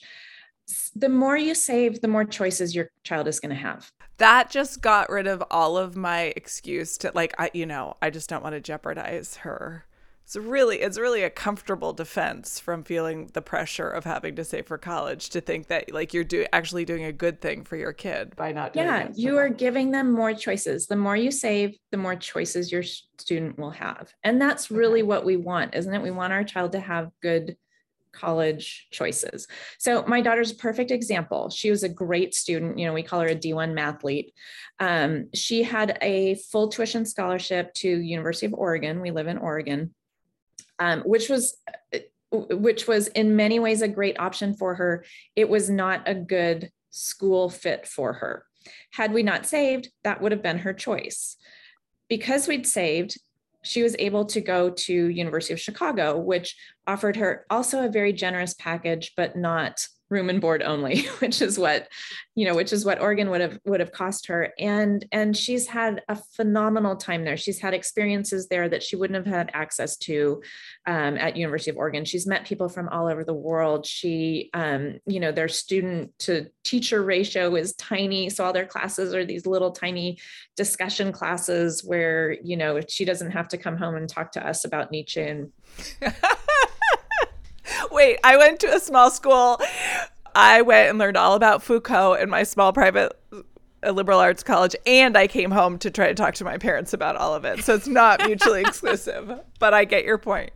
[0.96, 3.92] the more you save the more choices your child is going to have.
[4.18, 8.10] That just got rid of all of my excuse to like i you know i
[8.10, 9.86] just don't want to jeopardize her
[10.26, 14.66] it's really it's really a comfortable defense from feeling the pressure of having to save
[14.66, 17.94] for college to think that like you're do actually doing a good thing for your
[17.94, 18.90] kid by not doing it.
[18.90, 22.82] yeah you are giving them more choices the more you save the more choices your
[22.82, 25.08] student will have and that's really okay.
[25.08, 27.56] what we want isn't it we want our child to have good
[28.12, 29.46] college choices.
[29.78, 31.50] So my daughter's a perfect example.
[31.50, 32.80] She was a great student.
[32.80, 34.30] You know, we call her a D1 mathlete.
[34.80, 39.02] Um, she had a full tuition scholarship to University of Oregon.
[39.02, 39.94] We live in Oregon
[40.80, 41.58] um, which was
[42.32, 45.06] which was in many ways a great option for her.
[45.36, 48.46] It was not a good school fit for her.
[48.92, 51.38] Had we not saved, that would have been her choice.
[52.10, 53.18] Because we'd saved,
[53.64, 58.14] she was able to go to University of Chicago, which offered her also a very
[58.14, 61.88] generous package, but not room and board only which is what
[62.36, 64.54] you know which is what oregon would have would have cost her.
[64.60, 67.38] And and she's had a phenomenal time there.
[67.38, 70.42] She's had experiences there that she wouldn't have had access to
[70.86, 72.06] um, at university of oregon.
[72.06, 73.86] She's met people from all over the world.
[73.86, 78.30] She um, you know their student to teacher ratio is tiny.
[78.30, 80.18] So all their classes are these little tiny
[80.56, 84.66] discussion classes where you know she doesn't have to come home and talk to us
[84.66, 85.52] about nietzsche and
[87.92, 89.60] Wait, I went to a small school.
[90.34, 94.76] I went and learned all about Foucault in my small private uh, liberal arts college
[94.86, 97.64] and I came home to try to talk to my parents about all of it.
[97.64, 100.52] So it's not mutually exclusive, but I get your point.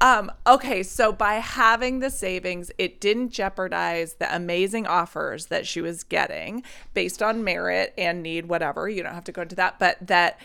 [0.00, 5.80] Um, okay, so by having the savings, it didn't jeopardize the amazing offers that she
[5.80, 8.88] was getting based on merit and need, whatever.
[8.88, 10.38] You don't have to go into that, but that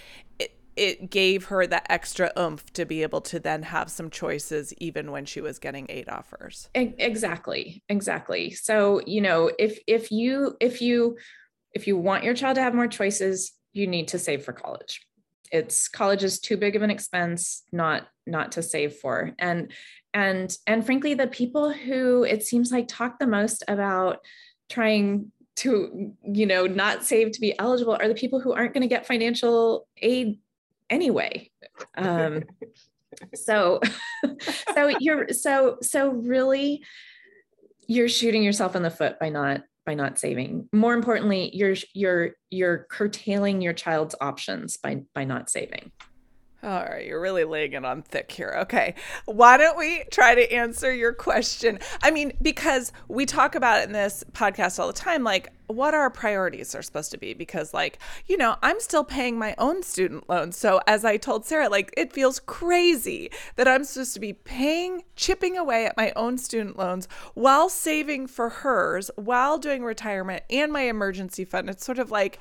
[0.75, 5.11] it gave her the extra oomph to be able to then have some choices even
[5.11, 6.69] when she was getting eight offers.
[6.73, 8.51] Exactly exactly.
[8.51, 11.17] So you know if if you if you
[11.73, 15.05] if you want your child to have more choices you need to save for college.
[15.51, 19.31] It's college is too big of an expense not not to save for.
[19.39, 19.71] And
[20.13, 24.19] and and frankly the people who it seems like talk the most about
[24.69, 28.81] trying to you know not save to be eligible are the people who aren't going
[28.81, 30.39] to get financial aid
[30.91, 31.49] anyway
[31.97, 32.43] um,
[33.33, 33.79] so
[34.73, 36.83] so you're so so really
[37.87, 40.69] you're shooting yourself in the foot by not by not saving.
[40.71, 45.91] More importantly you're you're you're curtailing your child's options by by not saving
[46.63, 48.55] all right, you're really laying it on thick here.
[48.61, 48.93] Okay.
[49.25, 51.79] Why don't we try to answer your question?
[52.03, 55.93] I mean, because we talk about it in this podcast all the time, like what
[55.93, 57.33] our priorities are supposed to be.
[57.33, 57.97] Because, like,
[58.27, 60.57] you know, I'm still paying my own student loans.
[60.57, 65.03] So, as I told Sarah, like, it feels crazy that I'm supposed to be paying,
[65.15, 70.71] chipping away at my own student loans while saving for hers, while doing retirement and
[70.71, 71.69] my emergency fund.
[71.69, 72.37] It's sort of like,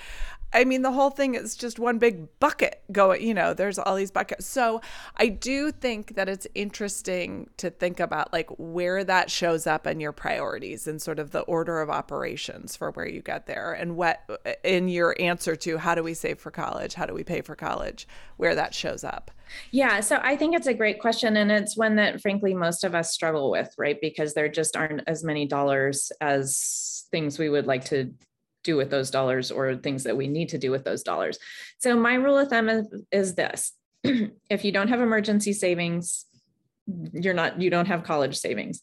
[0.52, 3.94] I mean, the whole thing is just one big bucket going, you know, there's all
[3.94, 4.46] these buckets.
[4.46, 4.80] So
[5.16, 10.00] I do think that it's interesting to think about like where that shows up in
[10.00, 13.96] your priorities and sort of the order of operations for where you get there and
[13.96, 14.28] what
[14.64, 16.94] in your answer to how do we save for college?
[16.94, 18.08] How do we pay for college?
[18.36, 19.30] Where that shows up.
[19.70, 21.36] Yeah, so I think it's a great question.
[21.36, 24.00] And it's one that, frankly, most of us struggle with, right?
[24.00, 28.12] Because there just aren't as many dollars as things we would like to
[28.62, 31.38] do with those dollars or things that we need to do with those dollars.
[31.78, 33.72] So my rule of thumb is, is this.
[34.04, 36.26] if you don't have emergency savings,
[37.12, 38.80] you're not you don't have college savings.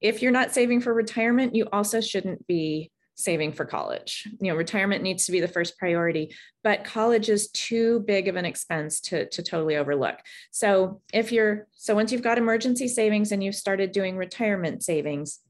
[0.00, 4.26] If you're not saving for retirement, you also shouldn't be saving for college.
[4.40, 8.36] You know, retirement needs to be the first priority, but college is too big of
[8.36, 10.18] an expense to, to totally overlook.
[10.50, 15.40] So if you're so once you've got emergency savings and you've started doing retirement savings,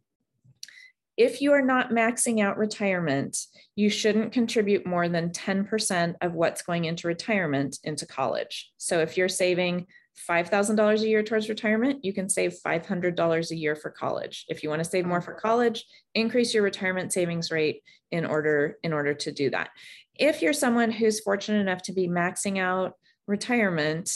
[1.21, 3.37] if you are not maxing out retirement,
[3.77, 8.71] you shouldn't contribute more than 10% of what's going into retirement into college.
[8.79, 9.87] So if you're saving
[10.27, 14.47] $5,000 a year towards retirement, you can save $500 a year for college.
[14.49, 18.79] If you want to save more for college, increase your retirement savings rate in order
[18.83, 19.69] in order to do that.
[20.15, 22.95] If you're someone who's fortunate enough to be maxing out
[23.27, 24.11] retirement,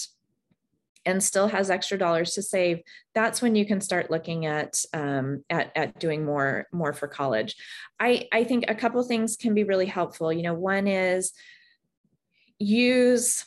[1.07, 2.81] and still has extra dollars to save,
[3.15, 7.57] that's when you can start looking at um, at, at doing more more for college.
[8.01, 10.33] I I think a couple things can be really helpful.
[10.33, 11.33] You know, one is
[12.59, 13.45] use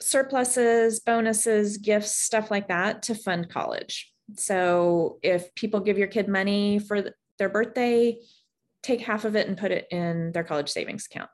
[0.00, 4.12] surpluses, bonuses, gifts, stuff like that to fund college.
[4.36, 8.18] So if people give your kid money for their birthday,
[8.82, 11.30] take half of it and put it in their college savings account.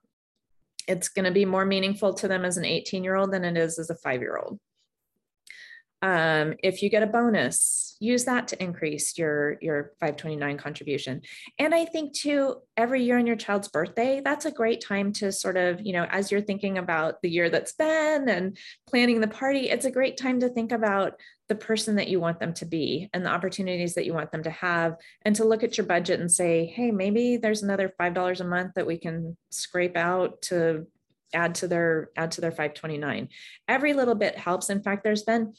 [0.88, 3.56] It's going to be more meaningful to them as an 18 year old than it
[3.56, 4.58] is as a five year old.
[6.06, 11.22] Um, if you get a bonus, use that to increase your your 529 contribution.
[11.58, 15.32] And I think too, every year on your child's birthday, that's a great time to
[15.32, 18.56] sort of, you know, as you're thinking about the year that's been and
[18.88, 21.14] planning the party, it's a great time to think about
[21.48, 24.44] the person that you want them to be and the opportunities that you want them
[24.44, 28.14] to have and to look at your budget and say hey maybe there's another five
[28.14, 30.88] dollars a month that we can scrape out to
[31.32, 33.28] add to their add to their 529
[33.68, 35.52] every little bit helps in fact there's been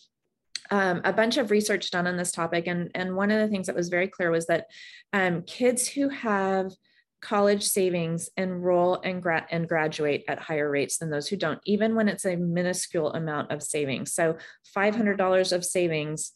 [0.71, 2.67] um, a bunch of research done on this topic.
[2.67, 4.65] And, and one of the things that was very clear was that
[5.13, 6.71] um, kids who have
[7.21, 11.95] college savings enroll and, gra- and graduate at higher rates than those who don't, even
[11.95, 14.13] when it's a minuscule amount of savings.
[14.13, 14.37] So
[14.75, 16.31] $500 of savings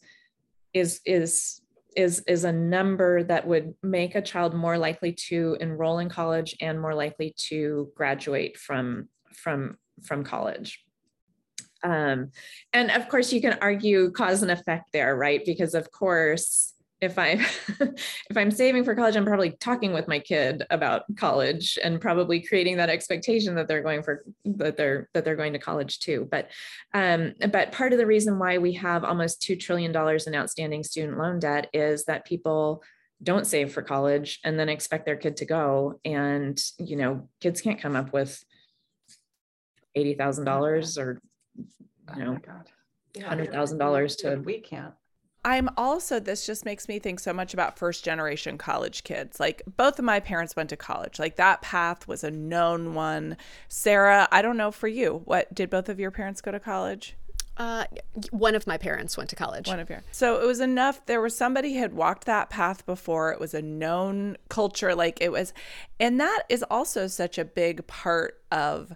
[0.74, 1.60] is, is,
[1.96, 6.56] is, is a number that would make a child more likely to enroll in college
[6.60, 10.84] and more likely to graduate from, from, from college.
[11.82, 12.30] Um,
[12.72, 15.44] and of course, you can argue cause and effect there, right?
[15.44, 17.40] Because of course, if I'm
[17.80, 22.40] if I'm saving for college, I'm probably talking with my kid about college and probably
[22.40, 26.28] creating that expectation that they're going for that they're that they're going to college too.
[26.30, 26.48] But
[26.94, 30.84] um, but part of the reason why we have almost two trillion dollars in outstanding
[30.84, 32.82] student loan debt is that people
[33.22, 37.60] don't save for college and then expect their kid to go, and you know, kids
[37.60, 38.42] can't come up with
[39.96, 41.20] eighty thousand dollars or
[41.56, 42.38] you know,
[43.24, 44.94] hundred thousand dollars to we can't.
[45.44, 49.40] I'm also, this just makes me think so much about first generation college kids.
[49.40, 51.18] Like, both of my parents went to college.
[51.18, 53.36] Like, that path was a known one.
[53.66, 55.22] Sarah, I don't know for you.
[55.24, 57.16] What did both of your parents go to college?
[57.56, 57.84] Uh,
[58.30, 59.66] one of my parents went to college.
[59.66, 60.02] One of your.
[60.12, 61.04] So it was enough.
[61.06, 63.32] There was somebody had walked that path before.
[63.32, 64.94] It was a known culture.
[64.94, 65.52] Like it was,
[66.00, 68.94] and that is also such a big part of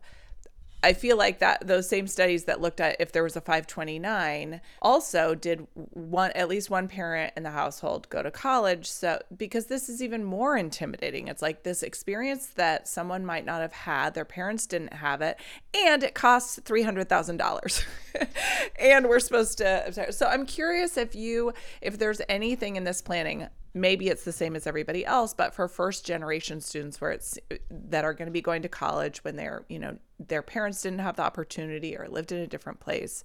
[0.83, 4.61] I feel like that those same studies that looked at if there was a 529
[4.81, 8.89] also did one at least one parent in the household go to college.
[8.89, 11.29] So because this is even more intimidating.
[11.29, 15.39] It's like this experience that someone might not have had, their parents didn't have it,
[15.74, 17.85] and it costs $300,000.
[18.79, 23.49] and we're supposed to so I'm curious if you if there's anything in this planning
[23.77, 27.39] maybe it's the same as everybody else but for first generation students where it's
[27.70, 30.99] that are going to be going to college when they're you know their parents didn't
[30.99, 33.22] have the opportunity or lived in a different place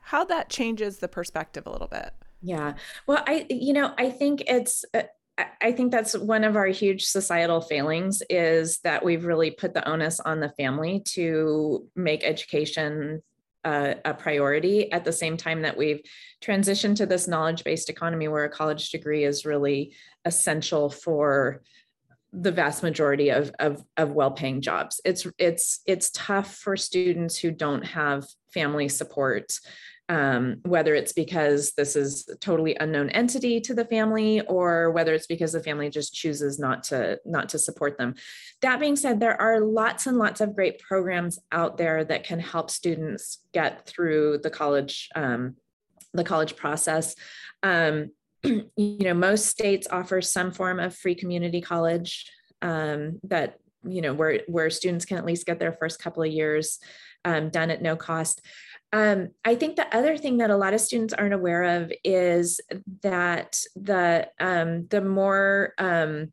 [0.00, 2.12] how that changes the perspective a little bit.
[2.42, 2.74] Yeah.
[3.06, 5.02] Well i you know i think it's uh,
[5.60, 9.86] I think that's one of our huge societal failings is that we've really put the
[9.86, 13.22] onus on the family to make education
[13.66, 16.00] a, priority at the same time that we've
[16.42, 19.94] transitioned to this knowledge based economy where a college degree is really
[20.24, 21.62] essential for
[22.32, 25.00] the vast majority of, of, of well-paying jobs.
[25.04, 29.52] It's it's it's tough for students who don't have family support
[30.08, 35.14] um, whether it's because this is a totally unknown entity to the family or whether
[35.14, 38.14] it's because the family just chooses not to not to support them.
[38.62, 42.38] That being said there are lots and lots of great programs out there that can
[42.38, 45.56] help students get through the college um,
[46.12, 47.14] the college process.
[47.62, 48.10] Um,
[48.44, 52.30] you know most states offer some form of free community college
[52.62, 56.30] um, that you know where where students can at least get their first couple of
[56.30, 56.78] years
[57.24, 58.40] um, done at no cost
[58.92, 62.60] um, I think the other thing that a lot of students aren't aware of is
[63.02, 66.32] that the um, the more um,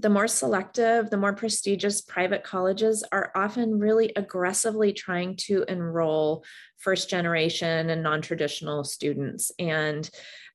[0.00, 6.44] the more selective, the more prestigious private colleges are often really aggressively trying to enroll
[6.76, 9.50] first generation and non-traditional students.
[9.58, 10.08] And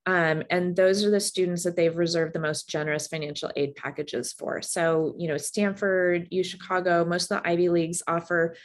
[0.06, 4.34] um, and those are the students that they've reserved the most generous financial aid packages
[4.34, 4.62] for.
[4.62, 8.56] So, you know, Stanford, U Chicago, most of the Ivy Leagues offer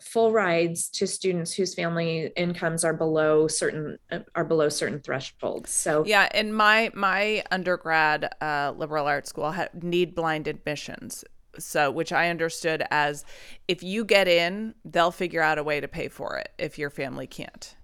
[0.00, 3.98] full rides to students whose family incomes are below certain
[4.34, 5.70] are below certain thresholds.
[5.70, 11.24] So yeah in my my undergrad uh, liberal arts school had need blind admissions.
[11.58, 13.24] So which i understood as
[13.66, 16.90] if you get in they'll figure out a way to pay for it if your
[16.90, 17.74] family can't.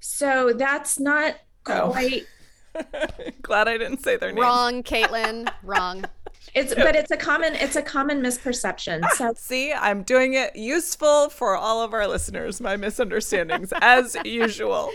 [0.00, 1.90] So that's not oh.
[1.90, 2.26] quite
[3.42, 5.48] glad i didn't say their name wrong caitlin.
[5.62, 6.04] Wrong
[6.54, 9.00] it's but it's a common it's a common misperception.
[9.02, 12.60] Ah, so see, I'm doing it useful for all of our listeners.
[12.60, 14.90] My misunderstandings, as usual.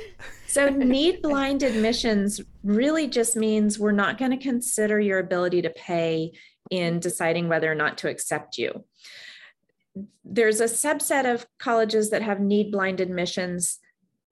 [0.48, 5.70] So need blind admissions really just means we're not going to consider your ability to
[5.70, 6.32] pay
[6.72, 8.86] in deciding whether or not to accept you.
[10.24, 13.80] There's a subset of colleges that have need blind admissions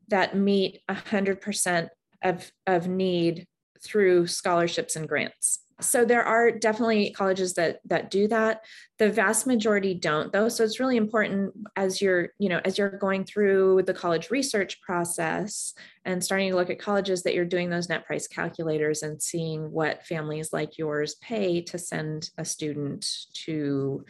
[0.08, 1.90] that meet 100%
[2.24, 3.48] of, of need
[3.84, 8.62] through scholarships and grants so there are definitely colleges that that do that.
[8.98, 10.50] The vast majority don't though.
[10.50, 14.82] So it's really important as you're you know as you're going through the college research
[14.82, 19.22] process and starting to look at colleges that you're doing those net price calculators and
[19.22, 23.06] seeing what families like yours pay to send a student
[23.46, 24.04] to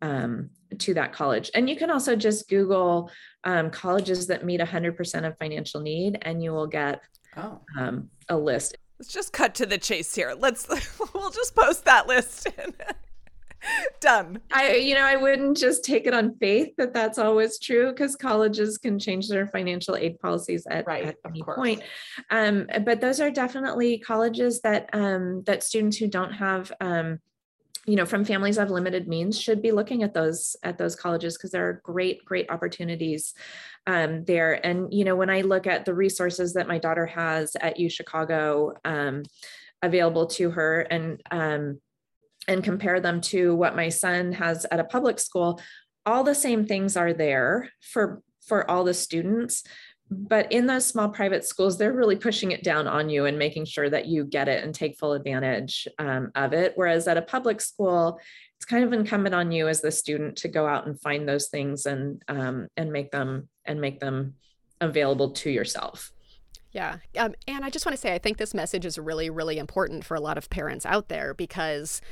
[0.00, 1.50] um, to that college.
[1.54, 3.10] And you can also just google
[3.42, 7.00] um, colleges that meet 100% of financial need and you will get
[7.36, 7.60] oh.
[7.76, 10.34] um, a list Let's just cut to the chase here.
[10.36, 10.68] Let's
[11.14, 12.48] we'll just post that list.
[14.00, 14.40] Done.
[14.52, 18.14] I you know I wouldn't just take it on faith that that's always true because
[18.14, 21.56] colleges can change their financial aid policies at, right, at any course.
[21.56, 21.82] point.
[22.30, 27.18] Um, but those are definitely colleges that um, that students who don't have um,
[27.88, 31.36] you know from families of limited means should be looking at those at those colleges
[31.36, 33.32] because there are great great opportunities
[33.86, 34.64] um, there.
[34.64, 37.88] And you know when i look at the resources that my daughter has at u
[37.88, 39.22] chicago um,
[39.82, 41.80] available to her and um,
[42.46, 45.60] and compare them to what my son has at a public school
[46.04, 49.62] all the same things are there for for all the students
[50.10, 53.64] but in those small private schools they're really pushing it down on you and making
[53.64, 57.22] sure that you get it and take full advantage um, of it whereas at a
[57.22, 58.18] public school
[58.56, 61.48] it's kind of incumbent on you as the student to go out and find those
[61.48, 64.34] things and um, and make them and make them
[64.80, 66.12] available to yourself
[66.70, 66.98] yeah.
[67.16, 70.04] Um, and I just want to say, I think this message is really, really important
[70.04, 72.02] for a lot of parents out there because,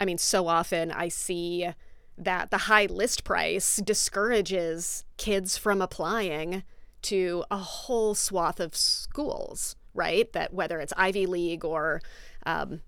[0.00, 1.68] I mean, so often I see
[2.16, 6.62] that the high list price discourages kids from applying
[7.04, 10.32] to a whole swath of schools, right?
[10.32, 12.00] That whether it's Ivy League or,
[12.46, 12.80] um,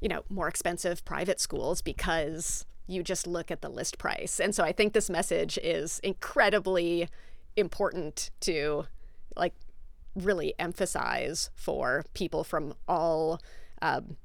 [0.00, 4.40] you know, more expensive private schools because you just look at the list price.
[4.40, 7.08] And so I think this message is incredibly
[7.56, 8.86] important to
[9.36, 9.54] like
[10.14, 13.40] really emphasize for people from all
[13.80, 14.16] um,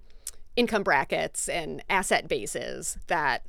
[0.56, 3.46] income brackets and asset bases that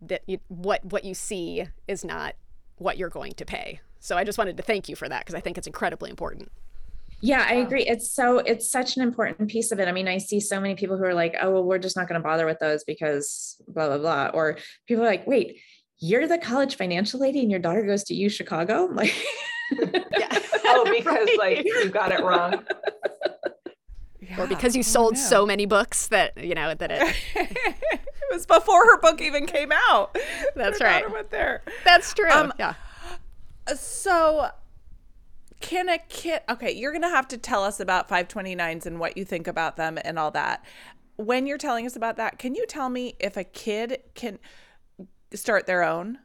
[0.00, 2.36] that you, what what you see is not
[2.76, 3.80] what you're going to pay.
[4.00, 6.50] So I just wanted to thank you for that because I think it's incredibly important.
[7.20, 7.84] Yeah, I agree.
[7.84, 9.88] It's so it's such an important piece of it.
[9.88, 12.08] I mean, I see so many people who are like, "Oh, well, we're just not
[12.08, 15.58] going to bother with those because blah blah blah," or people are like, "Wait,
[15.98, 19.14] you're the college financial lady and your daughter goes to U Chicago?" Like,
[19.70, 20.28] yeah.
[20.64, 21.38] oh, because right.
[21.38, 22.64] like you got it wrong.
[24.20, 24.42] Yeah.
[24.42, 27.16] Or because you sold oh, so many books that you know that it.
[27.34, 30.16] it was before her book even came out.
[30.54, 31.10] That's right.
[31.10, 31.62] Went there.
[31.84, 32.30] That's true.
[32.30, 32.74] Um, yeah.
[33.76, 34.50] So
[35.60, 39.24] can a kid okay you're gonna have to tell us about 529s and what you
[39.24, 40.64] think about them and all that.
[41.16, 44.38] When you're telling us about that can you tell me if a kid can
[45.34, 46.18] start their own?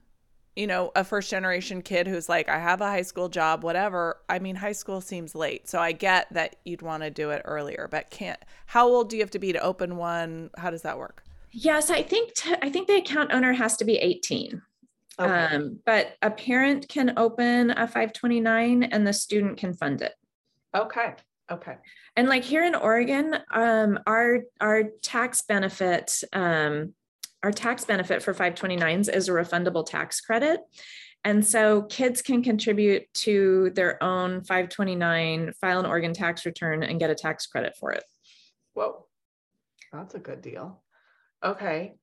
[0.55, 4.17] You know a first generation kid who's like i have a high school job whatever.
[4.29, 7.41] I mean high school seems late so i get that you'd want to do it
[7.45, 10.51] earlier but can't how old do you have to be to open one?
[10.57, 11.23] How does that work?
[11.51, 14.61] Yes i think t- I think the account owner has to be 18
[15.19, 15.55] Okay.
[15.55, 20.13] Um, but a parent can open a 529 and the student can fund it.
[20.75, 21.13] Okay.
[21.51, 21.75] Okay.
[22.15, 26.93] And like here in Oregon, um, our our tax benefit, um,
[27.43, 30.61] our tax benefit for 529s is a refundable tax credit.
[31.25, 36.99] And so kids can contribute to their own 529, file an Oregon tax return, and
[36.99, 38.03] get a tax credit for it.
[38.73, 39.05] Whoa,
[39.91, 40.81] that's a good deal.
[41.43, 41.95] Okay.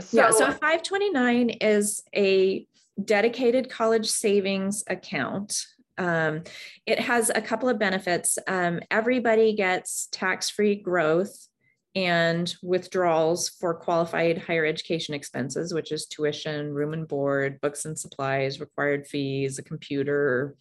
[0.00, 2.66] So, yeah, so 529 is a
[3.04, 5.64] dedicated college savings account.
[5.98, 6.44] Um,
[6.86, 8.38] it has a couple of benefits.
[8.46, 11.48] Um, everybody gets tax free growth
[11.96, 17.98] and withdrawals for qualified higher education expenses, which is tuition, room and board, books and
[17.98, 20.54] supplies, required fees, a computer,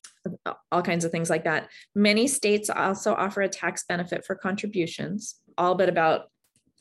[0.71, 1.69] all kinds of things like that.
[1.93, 6.31] Many states also offer a tax benefit for contributions, all but about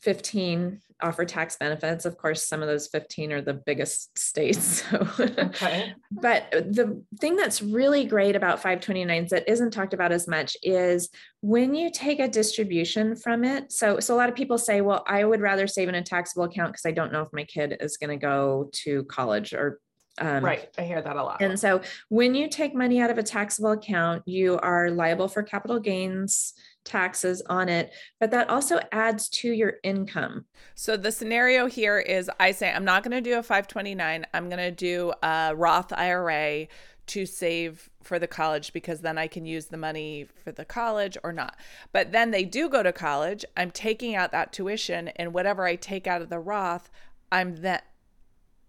[0.01, 2.05] 15 offer tax benefits.
[2.05, 4.83] Of course, some of those 15 are the biggest states.
[4.89, 5.07] So.
[5.19, 5.93] Okay.
[6.11, 11.09] but the thing that's really great about 529s that isn't talked about as much is
[11.41, 13.71] when you take a distribution from it.
[13.71, 16.45] So, so a lot of people say, well, I would rather save in a taxable
[16.45, 19.79] account because I don't know if my kid is going to go to college or
[20.19, 20.69] um, right.
[20.77, 21.41] I hear that a lot.
[21.41, 25.43] And so when you take money out of a taxable account, you are liable for
[25.43, 26.53] capital gains
[26.85, 30.45] taxes on it, but that also adds to your income.
[30.75, 34.49] So the scenario here is I say I'm not going to do a 529, I'm
[34.49, 36.67] going to do a Roth IRA
[37.07, 41.17] to save for the college because then I can use the money for the college
[41.23, 41.57] or not.
[41.91, 45.75] But then they do go to college, I'm taking out that tuition and whatever I
[45.75, 46.91] take out of the Roth,
[47.31, 47.81] I'm then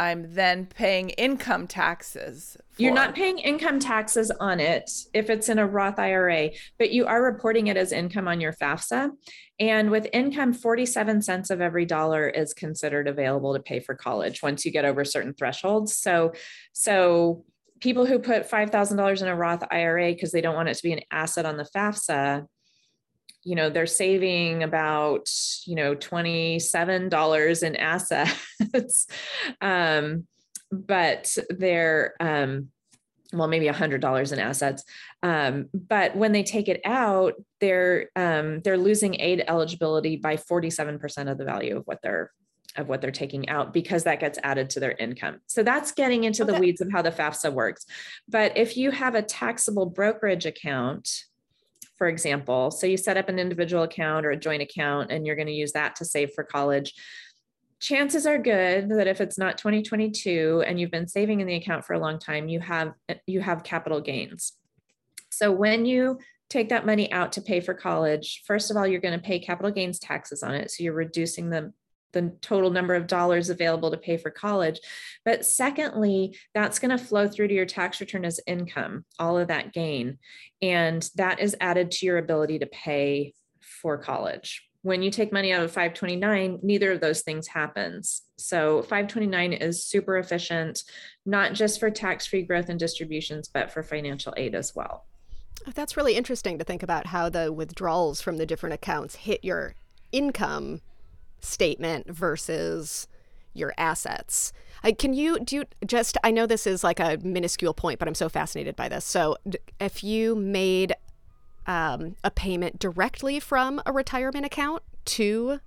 [0.01, 2.57] I'm then paying income taxes.
[2.73, 2.83] For.
[2.83, 7.05] You're not paying income taxes on it if it's in a Roth IRA, but you
[7.05, 9.11] are reporting it as income on your FAFSA.
[9.61, 14.43] And with income, 47 cents of every dollar is considered available to pay for college
[14.43, 15.99] once you get over certain thresholds.
[15.99, 16.33] So,
[16.73, 17.45] so
[17.81, 20.95] people who put $5,000 in a Roth IRA because they don't want it to be
[20.95, 22.47] an asset on the FAFSA,
[23.43, 25.29] you know they're saving about
[25.67, 29.07] you know $27 in assets
[29.61, 30.27] um,
[30.71, 32.69] but they're um,
[33.33, 34.85] well maybe $100 in assets
[35.23, 41.31] um, but when they take it out they're um, they're losing aid eligibility by 47%
[41.31, 42.31] of the value of what they're
[42.77, 45.41] of what they're taking out because that gets added to their income.
[45.47, 46.53] So that's getting into okay.
[46.53, 47.85] the weeds of how the FAFSA works.
[48.29, 51.09] But if you have a taxable brokerage account,
[52.01, 52.71] for example.
[52.71, 55.53] So you set up an individual account or a joint account, and you're going to
[55.53, 56.95] use that to save for college.
[57.79, 61.85] Chances are good that if it's not 2022 and you've been saving in the account
[61.85, 62.95] for a long time, you have
[63.27, 64.55] you have capital gains.
[65.29, 69.03] So when you take that money out to pay for college, first of all, you're
[69.03, 70.71] going to pay capital gains taxes on it.
[70.71, 71.71] So you're reducing the
[72.13, 74.81] the total number of dollars available to pay for college.
[75.25, 79.49] But secondly, that's going to flow through to your tax return as income, all of
[79.49, 80.19] that gain.
[80.63, 84.67] And that is added to your ability to pay for college.
[84.83, 88.23] When you take money out of 529, neither of those things happens.
[88.39, 90.83] So 529 is super efficient,
[91.27, 95.07] not just for tax free growth and distributions, but for financial aid as well.
[95.67, 99.45] Oh, that's really interesting to think about how the withdrawals from the different accounts hit
[99.45, 99.75] your
[100.13, 100.81] income
[101.41, 103.09] statement versus
[103.53, 104.53] your assets.
[104.83, 106.17] I, can you do you just?
[106.25, 109.05] I know this is like a minuscule point, but I'm so fascinated by this.
[109.05, 109.37] So,
[109.79, 110.95] if you made
[111.67, 115.61] um, a payment directly from a retirement account to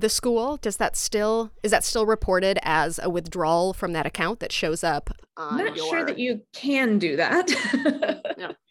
[0.00, 4.40] the school, does that still is that still reported as a withdrawal from that account
[4.40, 5.10] that shows up?
[5.38, 5.86] I'm not your...
[5.86, 7.50] sure that you can do that.
[8.38, 8.52] yeah.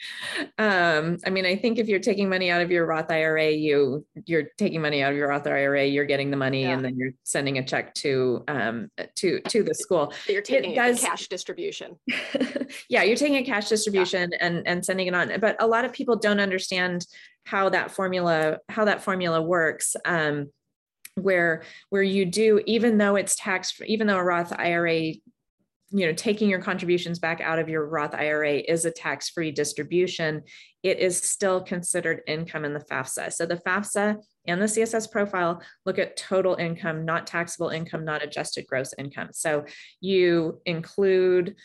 [0.60, 4.06] Um, I mean, I think if you're taking money out of your Roth IRA, you
[4.26, 6.74] you're taking money out of your Roth IRA, you're getting the money, yeah.
[6.74, 10.14] and then you're sending a check to um to to the school.
[10.28, 11.96] You're taking does, a cash distribution.
[12.90, 14.46] yeah, you're taking a cash distribution yeah.
[14.46, 15.32] and and sending it on.
[15.40, 17.08] But a lot of people don't understand
[17.46, 19.96] how that formula how that formula works.
[20.06, 20.52] Um,
[21.18, 25.14] where where you do even though it's tax even though a Roth IRA
[25.92, 30.44] you know taking your contributions back out of your roth ira is a tax-free distribution
[30.84, 33.34] it is still considered income in the fafsa.
[33.34, 38.24] So the fafsa and the css profile look at total income not taxable income not
[38.24, 39.30] adjusted gross income.
[39.34, 39.66] So
[40.00, 41.56] you include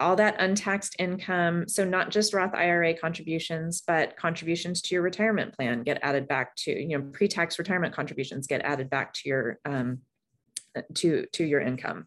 [0.00, 5.54] all that untaxed income so not just roth ira contributions but contributions to your retirement
[5.54, 9.58] plan get added back to you know pre-tax retirement contributions get added back to your
[9.64, 9.98] um,
[10.94, 12.06] to to your income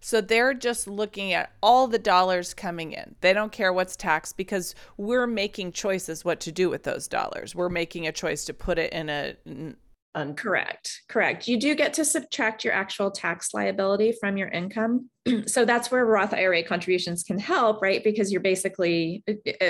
[0.00, 3.14] so they're just looking at all the dollars coming in.
[3.20, 7.54] They don't care what's taxed because we're making choices what to do with those dollars.
[7.54, 9.36] We're making a choice to put it in a
[10.14, 11.02] Un- correct.
[11.08, 11.46] Correct.
[11.46, 15.08] You do get to subtract your actual tax liability from your income.
[15.46, 18.02] so that's where Roth IRA contributions can help, right?
[18.02, 19.22] Because you're basically,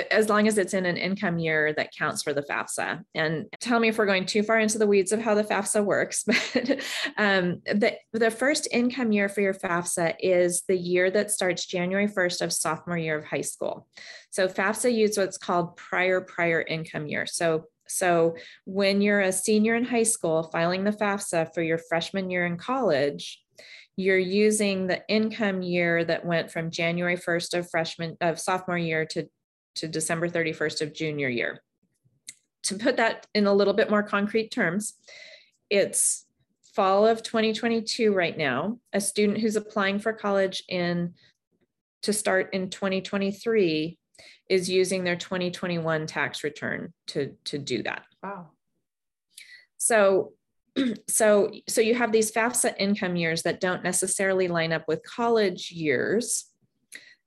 [0.09, 3.03] as long as it's in an income year that counts for the FAFSA.
[3.13, 5.85] And tell me if we're going too far into the weeds of how the FAFSA
[5.85, 6.23] works,
[6.53, 6.81] but
[7.17, 12.07] um, the, the first income year for your FAFSA is the year that starts January
[12.07, 13.87] 1st of sophomore year of high school.
[14.31, 17.25] So FAFSA uses what's called prior prior income year.
[17.25, 18.35] So so
[18.65, 22.57] when you're a senior in high school filing the FAFSA for your freshman year in
[22.57, 23.41] college,
[23.97, 29.05] you're using the income year that went from January 1st of freshman of sophomore year
[29.05, 29.27] to,
[29.75, 31.61] to December 31st of junior year.
[32.63, 34.93] To put that in a little bit more concrete terms,
[35.69, 36.25] it's
[36.73, 38.79] fall of 2022 right now.
[38.93, 41.13] A student who's applying for college in
[42.03, 43.99] to start in 2023
[44.49, 48.03] is using their 2021 tax return to, to do that.
[48.23, 48.49] Wow.
[49.77, 50.33] So
[51.07, 55.71] so so you have these FAFSA income years that don't necessarily line up with college
[55.71, 56.45] years.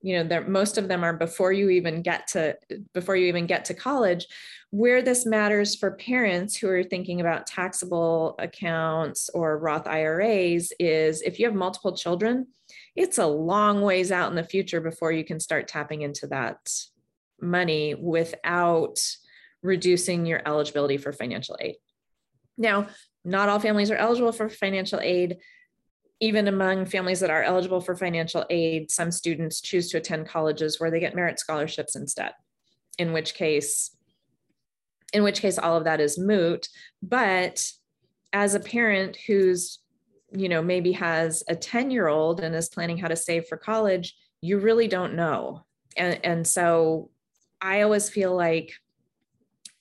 [0.02, 2.56] You know, most of them are before you even get to
[2.92, 4.26] before you even get to college.
[4.70, 11.22] Where this matters for parents who are thinking about taxable accounts or Roth IRAs is
[11.22, 12.48] if you have multiple children,
[12.96, 16.58] it's a long ways out in the future before you can start tapping into that
[17.40, 18.98] money without
[19.62, 21.76] reducing your eligibility for financial aid.
[22.56, 22.88] Now,
[23.24, 25.38] not all families are eligible for financial aid.
[26.20, 30.78] Even among families that are eligible for financial aid, some students choose to attend colleges
[30.78, 32.32] where they get merit scholarships instead,
[32.98, 33.96] in which case,
[35.12, 36.68] in which case all of that is moot.
[37.02, 37.66] But
[38.32, 39.80] as a parent who's,
[40.34, 43.56] you know, maybe has a 10 year old and is planning how to save for
[43.56, 45.64] college, you really don't know.
[45.96, 47.10] And, and so
[47.60, 48.72] I always feel like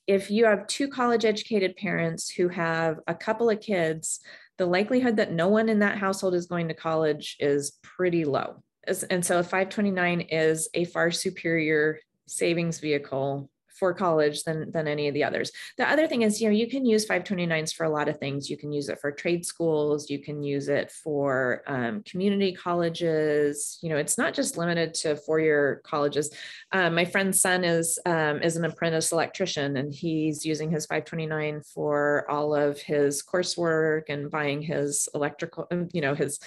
[0.06, 4.20] if you have two college educated parents who have a couple of kids,
[4.58, 8.62] the likelihood that no one in that household is going to college is pretty low.
[9.10, 15.08] And so a 529 is a far superior savings vehicle for college than than any
[15.08, 15.52] of the others.
[15.78, 18.50] The other thing is, you know, you can use 529s for a lot of things.
[18.50, 20.10] You can use it for trade schools.
[20.10, 23.80] You can use it for um, community colleges.
[23.82, 26.34] You know, it's not just limited to four-year colleges.
[26.72, 31.62] Um, my friend's son is um, is an apprentice electrician, and he's using his 529
[31.62, 36.40] for all of his coursework and buying his electrical, um, you know, his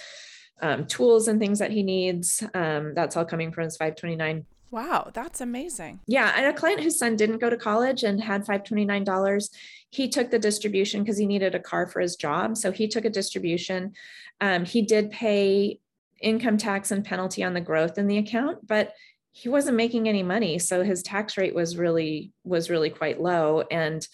[0.61, 2.43] um, tools and things that he needs.
[2.53, 4.45] Um, that's all coming from his 529.
[4.69, 6.01] Wow, that's amazing.
[6.07, 6.33] Yeah.
[6.35, 9.49] And a client whose son didn't go to college and had $529,
[9.89, 12.57] he took the distribution because he needed a car for his job.
[12.57, 13.93] So he took a distribution.
[14.41, 15.79] Um, he did pay
[16.21, 18.93] income tax and penalty on the growth in the account, but
[19.31, 20.59] he wasn't making any money.
[20.59, 23.63] So his tax rate was really, was really quite low.
[23.71, 24.05] And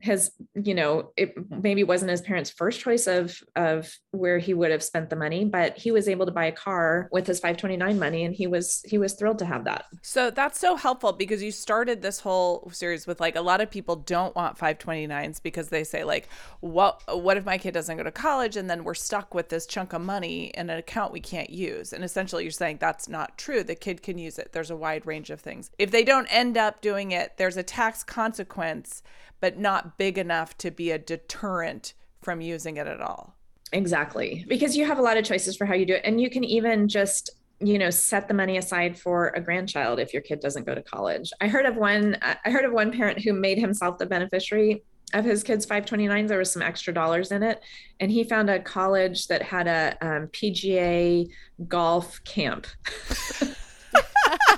[0.00, 4.70] has you know it maybe wasn't his parents first choice of of where he would
[4.70, 7.98] have spent the money but he was able to buy a car with his 529
[7.98, 9.86] money and he was he was thrilled to have that.
[10.02, 13.70] So that's so helpful because you started this whole series with like a lot of
[13.70, 16.28] people don't want 529s because they say like
[16.60, 19.66] what what if my kid doesn't go to college and then we're stuck with this
[19.66, 21.92] chunk of money in an account we can't use?
[21.92, 23.62] And essentially you're saying that's not true.
[23.62, 24.52] The kid can use it.
[24.52, 25.70] There's a wide range of things.
[25.78, 29.02] If they don't end up doing it there's a tax consequence
[29.40, 33.36] but not big enough to be a deterrent from using it at all.
[33.72, 34.44] Exactly.
[34.48, 36.02] Because you have a lot of choices for how you do it.
[36.04, 37.30] And you can even just
[37.60, 40.82] you know set the money aside for a grandchild if your kid doesn't go to
[40.82, 44.84] college i heard of one i heard of one parent who made himself the beneficiary
[45.12, 47.60] of his kids 529s there was some extra dollars in it
[47.98, 51.28] and he found a college that had a um, pga
[51.66, 52.68] golf camp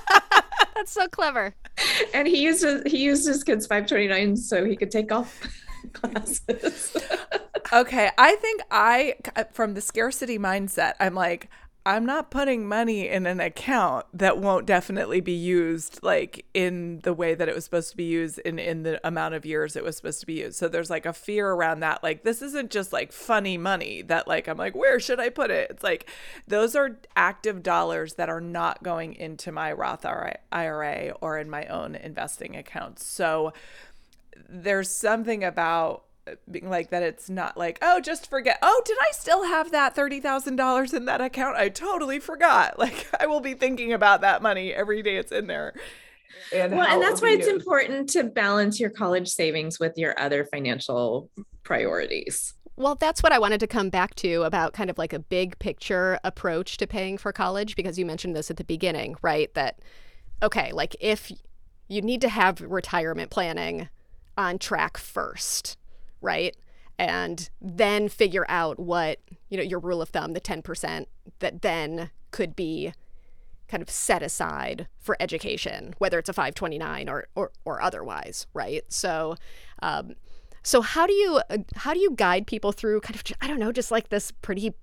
[0.75, 1.55] That's so clever.
[2.13, 5.39] And he used his, he used his kids 529 so he could take off
[5.93, 6.95] classes.
[7.73, 9.15] okay, I think I
[9.51, 11.49] from the scarcity mindset, I'm like
[11.83, 17.13] I'm not putting money in an account that won't definitely be used like in the
[17.13, 19.83] way that it was supposed to be used in in the amount of years it
[19.83, 20.57] was supposed to be used.
[20.57, 24.27] So there's like a fear around that like this isn't just like funny money that
[24.27, 25.71] like I'm like where should I put it?
[25.71, 26.07] It's like
[26.47, 31.65] those are active dollars that are not going into my Roth IRA or in my
[31.65, 33.03] own investing accounts.
[33.03, 33.53] So
[34.47, 36.03] there's something about
[36.49, 39.95] being like that it's not like oh just forget oh did i still have that
[39.95, 44.73] $30000 in that account i totally forgot like i will be thinking about that money
[44.73, 45.73] every day it's in there
[46.53, 47.59] and well and that's why it's used.
[47.59, 51.29] important to balance your college savings with your other financial
[51.63, 55.19] priorities well, that's what I wanted to come back to about kind of like a
[55.19, 59.53] big picture approach to paying for college, because you mentioned this at the beginning, right?
[59.53, 59.79] That,
[60.41, 61.31] okay, like if
[61.87, 63.89] you need to have retirement planning
[64.37, 65.77] on track first,
[66.21, 66.55] right?
[66.97, 69.19] And then figure out what,
[69.49, 71.05] you know, your rule of thumb, the 10%
[71.39, 72.93] that then could be
[73.67, 78.83] kind of set aside for education, whether it's a 529 or, or, or otherwise, right?
[78.89, 79.35] So,
[79.81, 80.15] um,
[80.63, 81.41] so how do you
[81.75, 84.73] how do you guide people through kind of I don't know just like this pretty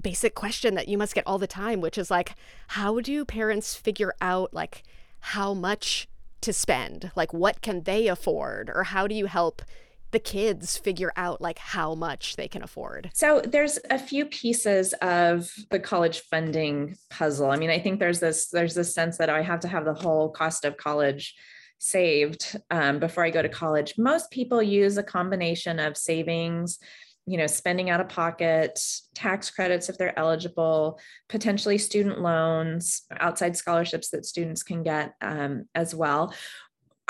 [0.00, 2.34] basic question that you must get all the time which is like
[2.68, 4.82] how do parents figure out like
[5.20, 6.08] how much
[6.40, 9.62] to spend like what can they afford or how do you help
[10.10, 13.10] the kids figure out like how much they can afford?
[13.14, 17.50] So there's a few pieces of the college funding puzzle.
[17.50, 19.94] I mean, I think there's this there's this sense that I have to have the
[19.94, 21.34] whole cost of college
[21.78, 23.94] saved um, before I go to college.
[23.96, 26.78] Most people use a combination of savings
[27.26, 28.80] you know spending out of pocket
[29.14, 30.98] tax credits if they're eligible
[31.28, 36.34] potentially student loans outside scholarships that students can get um, as well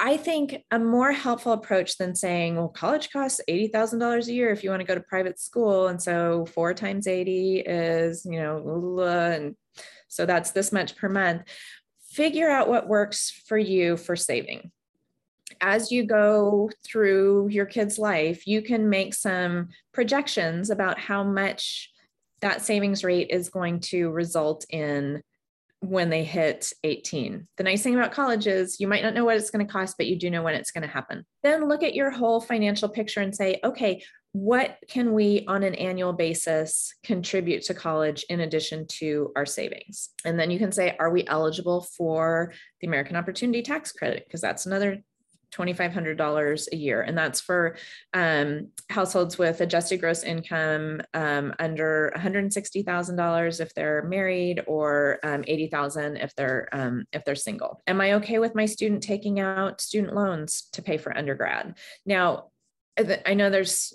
[0.02, 4.64] I think a more helpful approach than saying, well, college costs $80,000 a year if
[4.64, 5.88] you want to go to private school.
[5.88, 9.56] And so four times 80 is, you know, and
[10.08, 11.42] so that's this much per month.
[12.10, 14.72] Figure out what works for you for saving.
[15.60, 21.92] As you go through your kid's life, you can make some projections about how much
[22.40, 25.22] that savings rate is going to result in
[25.80, 27.48] when they hit 18.
[27.56, 29.96] The nice thing about college is you might not know what it's going to cost,
[29.96, 31.24] but you do know when it's going to happen.
[31.42, 34.02] Then look at your whole financial picture and say, okay,
[34.32, 40.10] what can we on an annual basis contribute to college in addition to our savings?
[40.24, 44.22] And then you can say, are we eligible for the American Opportunity Tax Credit?
[44.24, 44.98] Because that's another
[45.52, 47.02] $2,500 a year.
[47.02, 47.76] And that's for
[48.14, 56.16] um, households with adjusted gross income um, under $160,000 if they're married or um, 80,000
[56.16, 57.80] if they're um, if they're single.
[57.86, 61.76] Am I okay with my student taking out student loans to pay for undergrad?
[62.06, 62.50] Now,
[63.24, 63.94] I know there's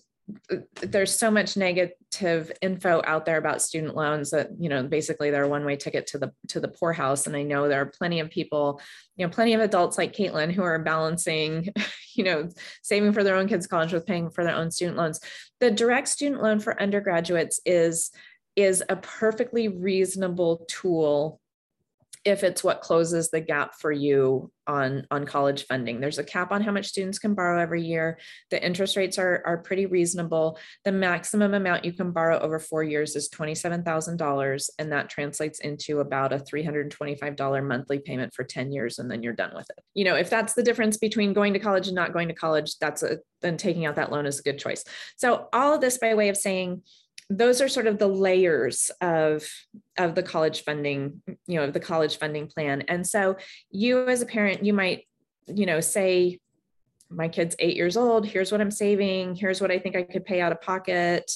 [0.82, 5.44] there's so much negative info out there about student loans that you know basically they're
[5.44, 7.28] a one-way ticket to the to the poorhouse.
[7.28, 8.82] And i know there are plenty of people
[9.16, 11.70] you know plenty of adults like caitlin who are balancing
[12.16, 12.50] you know
[12.82, 15.20] saving for their own kids college with paying for their own student loans.
[15.60, 18.12] The direct student loan for undergraduates is
[18.56, 21.40] is a perfectly reasonable tool
[22.26, 26.00] if it's what closes the gap for you on on college funding.
[26.00, 28.18] There's a cap on how much students can borrow every year.
[28.50, 30.58] The interest rates are are pretty reasonable.
[30.84, 36.00] The maximum amount you can borrow over 4 years is $27000 and that translates into
[36.00, 39.84] about a $325 monthly payment for 10 years and then you're done with it.
[39.94, 42.78] You know if that's the difference between going to college and not going to college
[42.80, 44.84] that's a then taking out that loan is a good choice.
[45.16, 46.82] So all of this by way of saying
[47.30, 49.48] those are sort of the layers of
[49.98, 52.82] of the college funding you know the college funding plan.
[52.88, 53.38] And so
[53.72, 55.08] you as a parent you might
[55.48, 56.40] you know say
[57.10, 58.26] my kid's eight years old.
[58.26, 59.36] Here's what i'm saving.
[59.36, 61.32] Here's what i think i could pay out of pocket.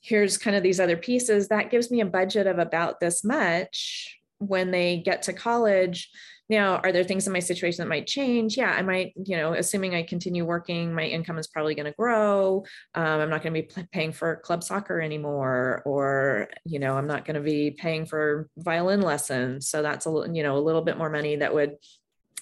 [0.00, 1.48] Here's kind of these other pieces.
[1.48, 6.10] That gives me a budget of about this much when they get to college
[6.50, 8.56] now, are there things in my situation that might change?
[8.56, 11.96] Yeah, I might, you know, assuming I continue working, my income is probably going to
[11.96, 12.64] grow.
[12.94, 17.06] Um, I'm not going to be paying for club soccer anymore, or, you know, I'm
[17.06, 19.68] not going to be paying for violin lessons.
[19.68, 21.76] So that's a little, you know, a little bit more money that would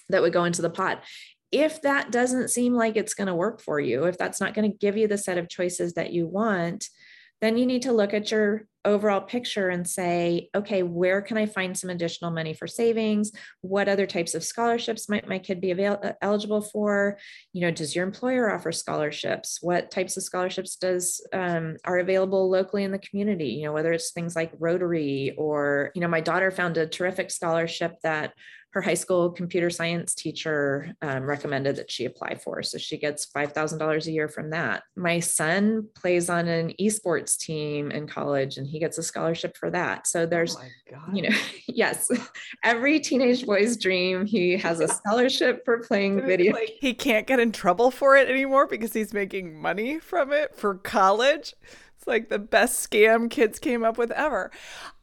[0.09, 1.03] that would go into the pot
[1.51, 4.71] if that doesn't seem like it's going to work for you, if that's not going
[4.71, 6.87] to give you the set of choices that you want,
[7.41, 11.45] then you need to look at your overall picture and say, okay, where can I
[11.45, 13.31] find some additional money for savings?
[13.61, 17.17] What other types of scholarships might my kid be avail- uh, eligible for?
[17.51, 19.59] You know, does your employer offer scholarships?
[19.61, 23.49] What types of scholarships does um, are available locally in the community?
[23.49, 27.31] You know, whether it's things like Rotary or, you know, my daughter found a terrific
[27.31, 28.33] scholarship that
[28.71, 32.61] her high school computer science teacher um, recommended that she apply for.
[32.61, 34.83] So she gets $5,000 a year from that.
[34.95, 39.71] My son plays on an esports team in college and he gets a scholarship for
[39.71, 40.05] that.
[40.05, 41.35] So there's, oh you know,
[41.67, 42.09] yes,
[42.63, 44.25] every teenage boy's dream.
[44.25, 46.53] He has a scholarship for playing video.
[46.53, 50.55] Like he can't get in trouble for it anymore because he's making money from it
[50.55, 51.55] for college.
[51.99, 54.51] It's like the best scam kids came up with ever.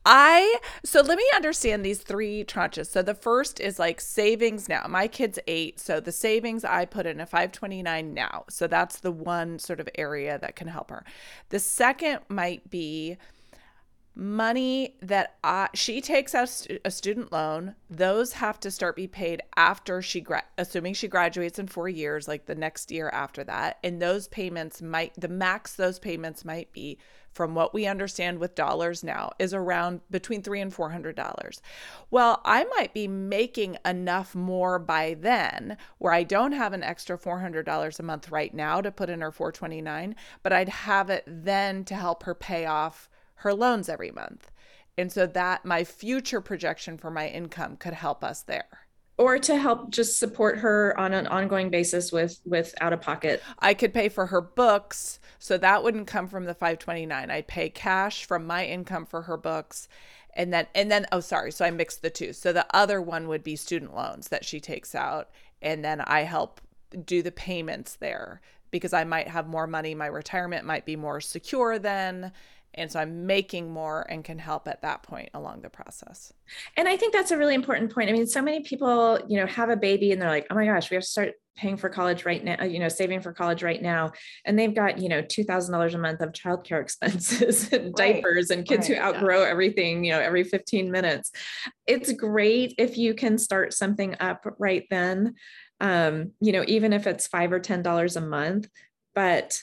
[0.07, 2.87] I so let me understand these three tranches.
[2.87, 4.87] So the first is like savings now.
[4.89, 8.45] My kid's eight, so the savings I put in a 529 now.
[8.49, 11.05] So that's the one sort of area that can help her.
[11.51, 13.19] The second might be
[14.17, 19.43] money that I, she takes out a student loan those have to start be paid
[19.57, 23.79] after she gra- assuming she graduates in 4 years like the next year after that.
[23.85, 26.99] And those payments might the max those payments might be
[27.33, 31.61] from what we understand with dollars now is around between 3 and 400 dollars.
[32.11, 37.19] Well i might be making enough more by then where i don't have an extra
[37.19, 41.25] 400 dollars a month right now to put in her 429 but i'd have it
[41.27, 44.51] then to help her pay off her loans every month.
[44.99, 48.87] And so that my future projection for my income could help us there.
[49.19, 53.43] Or to help just support her on an ongoing basis with with out of pocket.
[53.59, 55.21] I could pay for her books.
[55.39, 59.39] So that wouldn't come from the 529 i'd pay cash from my income for her
[59.39, 59.89] books.
[60.35, 61.51] And then and then oh sorry.
[61.51, 62.35] So i mixed the two.
[62.35, 65.31] So the other one would be student loans that she takes out.
[65.63, 66.61] And then i help
[67.05, 69.95] do the payments there because i might have more money.
[69.95, 72.33] My retirement might be more secure then
[72.77, 76.33] and so i'm making more and can help at that point along the process
[76.77, 79.47] and i think that's a really important point i mean so many people you know
[79.47, 81.89] have a baby and they're like oh my gosh we have to start paying for
[81.89, 84.11] college right now you know saving for college right now
[84.45, 88.15] and they've got you know $2000 a month of childcare expenses and right.
[88.15, 88.99] diapers and kids right.
[88.99, 89.49] who outgrow yeah.
[89.49, 91.33] everything you know every 15 minutes
[91.87, 95.35] it's great if you can start something up right then
[95.81, 98.69] um, you know even if it's five or ten dollars a month
[99.15, 99.61] but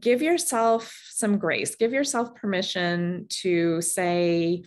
[0.00, 4.64] give yourself some grace, give yourself permission to say,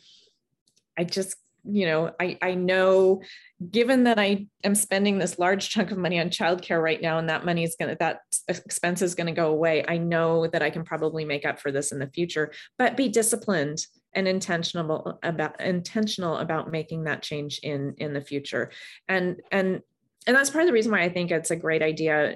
[0.98, 3.22] I just, you know, I, I know
[3.70, 7.30] given that I am spending this large chunk of money on childcare right now, and
[7.30, 9.84] that money is going to, that expense is going to go away.
[9.88, 13.10] I know that I can probably make up for this in the future, but be
[13.10, 13.80] disciplined
[14.14, 18.72] and intentional about intentional about making that change in in the future
[19.08, 19.82] and and
[20.26, 22.36] and that's part of the reason why i think it's a great idea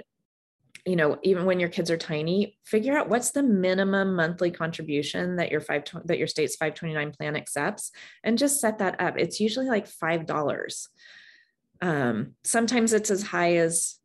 [0.85, 5.35] you know even when your kids are tiny figure out what's the minimum monthly contribution
[5.35, 7.91] that your five that your state's 529 plan accepts
[8.23, 9.17] and just set that up.
[9.17, 10.89] It's usually like five dollars.
[11.81, 13.95] Um, sometimes it's as high as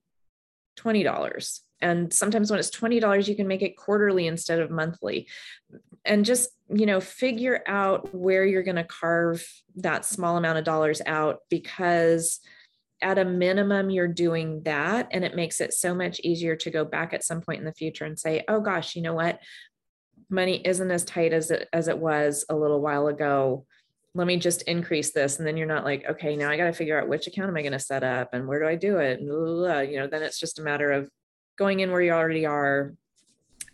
[0.79, 5.29] $20 and sometimes when it's $20 you can make it quarterly instead of monthly.
[6.05, 9.47] And just you know figure out where you're going to carve
[9.77, 12.41] that small amount of dollars out because
[13.03, 16.84] at a minimum you're doing that and it makes it so much easier to go
[16.84, 19.40] back at some point in the future and say oh gosh you know what
[20.30, 23.66] money isn't as tight as it as it was a little while ago
[24.14, 26.72] let me just increase this and then you're not like okay now i got to
[26.72, 28.97] figure out which account am i going to set up and where do i do
[28.97, 29.80] it and blah, blah, blah.
[29.80, 31.11] you know then it's just a matter of
[31.59, 32.94] going in where you already are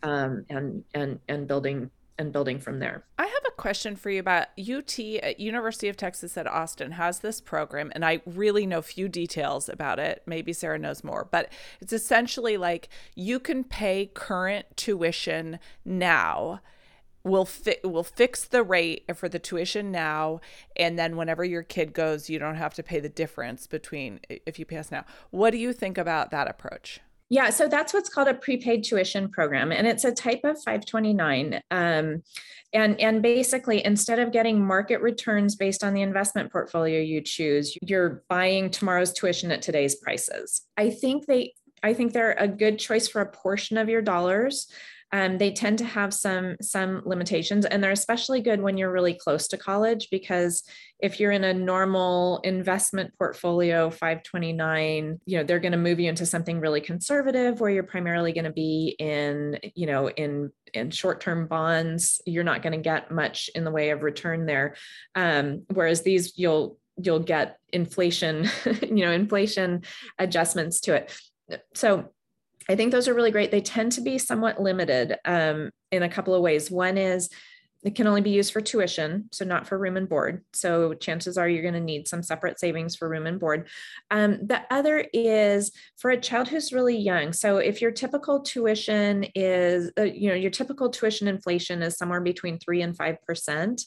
[0.02, 3.04] um, and and and building and building from there.
[3.18, 3.26] I
[3.62, 7.92] question for you about UT at uh, University of Texas at Austin has this program
[7.94, 10.20] and I really know few details about it.
[10.26, 16.60] Maybe Sarah knows more, but it's essentially like you can pay current tuition now
[17.22, 20.40] we'll fi- we'll fix the rate for the tuition now
[20.74, 24.58] and then whenever your kid goes you don't have to pay the difference between if
[24.58, 27.00] you pass now what do you think about that approach
[27.32, 31.62] yeah, so that's what's called a prepaid tuition program, and it's a type of 529.
[31.70, 32.22] Um,
[32.74, 37.74] and and basically, instead of getting market returns based on the investment portfolio you choose,
[37.80, 40.60] you're buying tomorrow's tuition at today's prices.
[40.76, 44.70] I think they, I think they're a good choice for a portion of your dollars.
[45.12, 49.14] Um, they tend to have some some limitations and they're especially good when you're really
[49.14, 50.62] close to college because
[51.00, 56.08] if you're in a normal investment portfolio 529 you know they're going to move you
[56.08, 60.90] into something really conservative where you're primarily going to be in you know in in
[60.90, 62.20] short-term bonds.
[62.26, 64.76] You're not going to get much in the way of return there.
[65.14, 68.48] Um, whereas these you'll you'll get inflation
[68.82, 69.82] you know inflation
[70.18, 71.18] adjustments to it.
[71.74, 72.12] So
[72.68, 73.50] I think those are really great.
[73.50, 76.70] They tend to be somewhat limited um, in a couple of ways.
[76.70, 77.28] One is
[77.84, 80.44] it can only be used for tuition, so not for room and board.
[80.52, 83.68] So chances are you're going to need some separate savings for room and board.
[84.10, 87.32] Um, the other is for a child who's really young.
[87.32, 92.20] So if your typical tuition is, uh, you know, your typical tuition inflation is somewhere
[92.20, 93.82] between three and five percent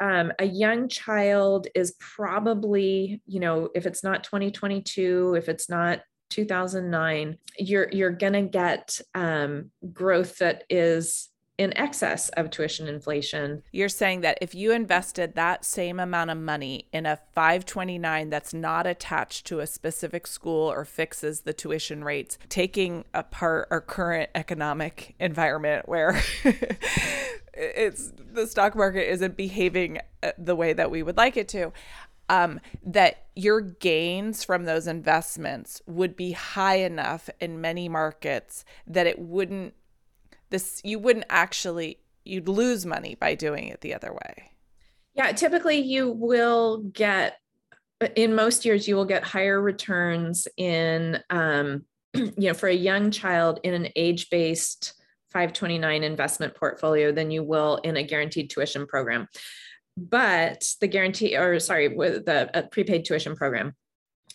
[0.00, 6.00] um, a young child is probably, you know, if it's not 2022, if it's not
[6.34, 13.62] 2009, you're you're gonna get um, growth that is in excess of tuition inflation.
[13.70, 18.52] You're saying that if you invested that same amount of money in a 529 that's
[18.52, 24.30] not attached to a specific school or fixes the tuition rates, taking apart our current
[24.34, 26.20] economic environment where
[27.54, 31.72] it's the stock market isn't behaving uh, the way that we would like it to.
[32.30, 39.06] Um, that your gains from those investments would be high enough in many markets that
[39.06, 39.74] it wouldn't
[40.50, 44.50] this you wouldn't actually you'd lose money by doing it the other way.
[45.14, 47.38] Yeah, typically you will get
[48.16, 53.10] in most years you will get higher returns in um, you know for a young
[53.10, 54.94] child in an age-based
[55.32, 59.26] 529 investment portfolio than you will in a guaranteed tuition program.
[59.96, 63.74] But the guarantee, or sorry, with the prepaid tuition program,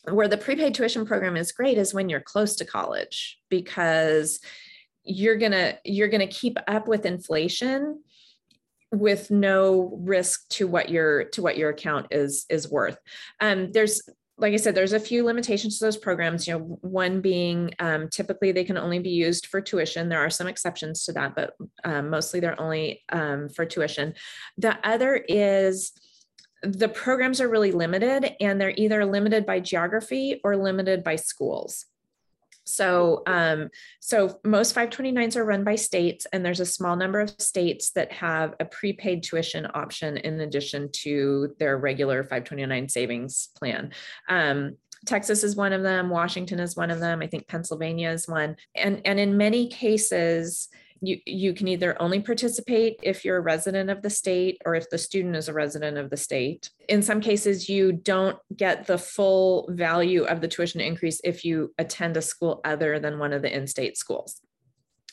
[0.09, 4.39] where the prepaid tuition program is great is when you're close to college because
[5.03, 8.01] you're gonna you're gonna keep up with inflation
[8.91, 12.97] with no risk to what your to what your account is is worth.
[13.39, 14.01] Um, there's
[14.39, 16.47] like I said, there's a few limitations to those programs.
[16.47, 20.09] You know, one being um, typically they can only be used for tuition.
[20.09, 24.13] There are some exceptions to that, but um, mostly they're only um, for tuition.
[24.57, 25.91] The other is
[26.63, 31.85] the programs are really limited, and they're either limited by geography or limited by schools.
[32.73, 37.29] So, um, so most 529s are run by states, and there's a small number of
[37.39, 43.91] states that have a prepaid tuition option in addition to their regular 529 savings plan.
[44.27, 46.09] Um, Texas is one of them.
[46.09, 47.21] Washington is one of them.
[47.21, 48.57] I think Pennsylvania is one.
[48.75, 50.67] And and in many cases,
[51.01, 54.89] you, you can either only participate if you're a resident of the state or if
[54.89, 56.69] the student is a resident of the state.
[56.87, 61.73] In some cases, you don't get the full value of the tuition increase if you
[61.77, 64.41] attend a school other than one of the in state schools.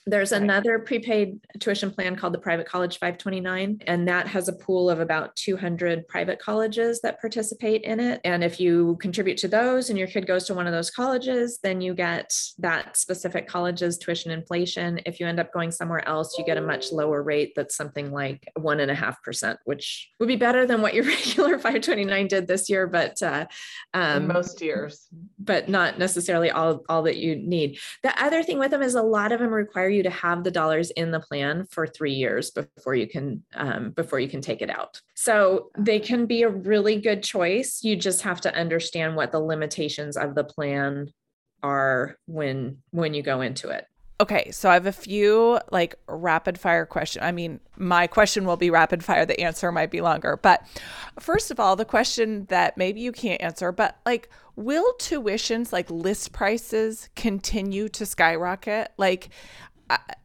[0.09, 4.89] There's another prepaid tuition plan called the Private College 529, and that has a pool
[4.89, 8.21] of about 200 private colleges that participate in it.
[8.23, 11.59] And if you contribute to those and your kid goes to one of those colleges,
[11.61, 15.01] then you get that specific college's tuition inflation.
[15.05, 18.13] If you end up going somewhere else, you get a much lower rate that's something
[18.13, 22.29] like one and a half percent, which would be better than what your regular 529
[22.29, 23.47] did this year, but uh,
[23.93, 27.81] um, most years, but not necessarily all, all that you need.
[28.05, 30.51] The other thing with them is a lot of them require you to have the
[30.51, 34.63] dollars in the plan for three years before you can um, before you can take
[34.63, 35.01] it out.
[35.15, 37.81] So they can be a really good choice.
[37.83, 41.09] You just have to understand what the limitations of the plan
[41.63, 43.87] are when when you go into it.
[44.19, 47.23] Okay, so I have a few like rapid fire question.
[47.23, 49.27] I mean, my question will be rapid fire.
[49.27, 50.39] The answer might be longer.
[50.41, 50.67] But
[51.21, 55.91] first of all, the question that maybe you can't answer, but like, will tuitions, like
[55.91, 58.91] list prices, continue to skyrocket?
[58.97, 59.29] Like,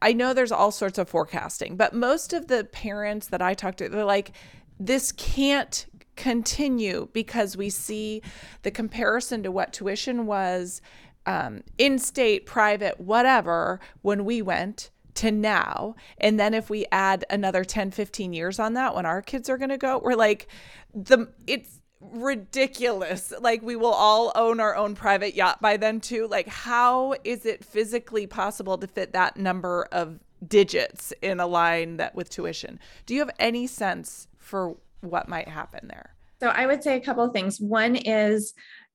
[0.00, 3.76] I, know there's all sorts of forecasting, but most of the parents that I talk
[3.76, 4.32] to, they're like,
[4.80, 5.86] this can't
[6.16, 8.22] continue because we see
[8.62, 10.82] the comparison to what tuition was
[11.26, 15.94] um, in state, private, whatever, when we went to now.
[16.18, 19.58] And then if we add another 10, 15 years on that, when our kids are
[19.58, 20.48] going to go, we're like,
[20.94, 21.80] the it's
[22.10, 23.32] ridiculous.
[23.40, 26.26] Like we will all own our own private yacht by then too.
[26.26, 31.96] Like how is it physically possible to fit that number of digits in a line
[31.98, 32.80] that with tuition?
[33.06, 36.14] Do you have any sense for what might happen there?
[36.40, 37.60] So I would say a couple of things.
[37.60, 38.54] One is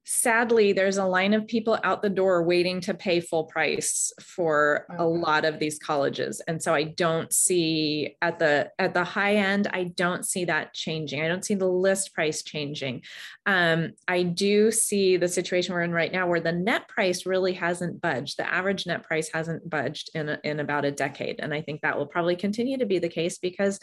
[0.10, 4.86] sadly there's a line of people out the door waiting to pay full price for
[4.98, 6.42] a lot of these colleges.
[6.48, 10.74] And so i don't see at the at the high end i don't see that
[10.74, 11.22] changing.
[11.22, 13.02] I don't see the list price changing.
[13.46, 17.54] Um, i do see the situation we're in right now where the net price really
[17.54, 18.38] hasn't budged.
[18.38, 21.42] The average net price hasn't budged in a, in about a decade.
[21.42, 23.82] And i think that will probably continue to be the case because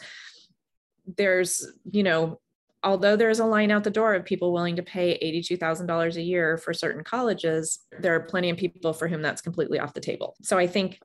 [1.17, 2.39] there's you know
[2.85, 6.57] although there's a line out the door of people willing to pay $82,000 a year
[6.57, 10.35] for certain colleges, there are plenty of people for whom that's completely off the table.
[10.43, 10.99] So I think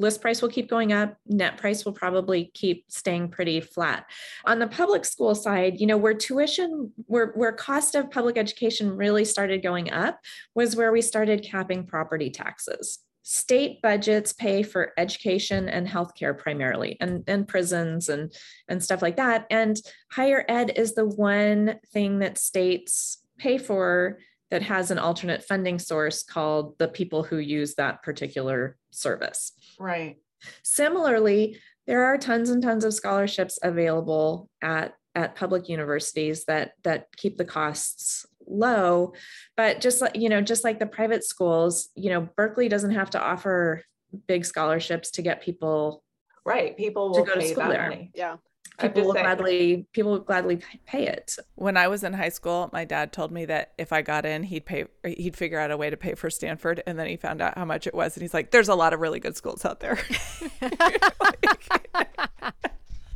[0.00, 1.16] list price will keep going up.
[1.26, 4.06] Net price will probably keep staying pretty flat.
[4.44, 8.96] On the public school side you know where tuition where, where cost of public education
[8.96, 10.18] really started going up
[10.54, 16.96] was where we started capping property taxes state budgets pay for education and healthcare primarily
[17.00, 18.32] and, and prisons and,
[18.68, 19.46] and stuff like that.
[19.50, 19.76] And
[20.10, 24.18] higher ed is the one thing that states pay for
[24.50, 29.52] that has an alternate funding source called the people who use that particular service.
[29.78, 30.16] Right.
[30.62, 37.06] Similarly, there are tons and tons of scholarships available at at public universities that that
[37.16, 39.12] keep the costs low
[39.56, 43.10] but just like you know just like the private schools you know berkeley doesn't have
[43.10, 43.82] to offer
[44.26, 46.02] big scholarships to get people
[46.44, 47.88] right people will to go to school that there.
[47.88, 48.10] money.
[48.14, 48.36] Yeah.
[48.80, 49.24] people will saying.
[49.24, 53.30] gladly people will gladly pay it When I was in high school, my dad told
[53.30, 56.14] me that if I got in, he'd pay he'd figure out a way to pay
[56.14, 58.68] for Stanford and then he found out how much it was and he's like there's
[58.68, 59.98] a lot of really good schools out there.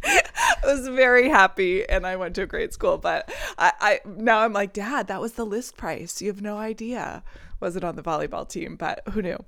[0.05, 4.41] I was very happy and I went to a great school, but I, I now
[4.41, 6.21] I'm like, Dad, that was the list price.
[6.21, 7.23] You have no idea.
[7.61, 9.39] Wasn't on the volleyball team, but who knew?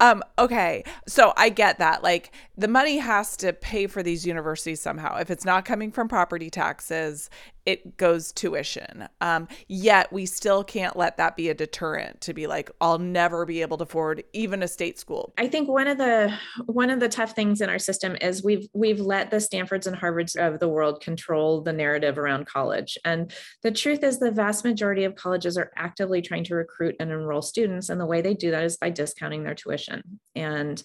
[0.00, 2.02] Um, okay, so I get that.
[2.02, 5.18] Like the money has to pay for these universities somehow.
[5.18, 7.30] If it's not coming from property taxes,
[7.64, 9.08] it goes tuition.
[9.20, 13.46] Um, yet we still can't let that be a deterrent to be like, I'll never
[13.46, 15.32] be able to afford even a state school.
[15.38, 16.34] I think one of the
[16.66, 19.96] one of the tough things in our system is we've we've let the Stanfords and
[19.96, 22.98] Harvards of the world control the narrative around college.
[23.04, 23.32] And
[23.62, 27.42] the truth is the vast majority of colleges are actively trying to recruit and enroll
[27.42, 30.02] students and the way they do that is by discounting their tuition.
[30.34, 30.82] And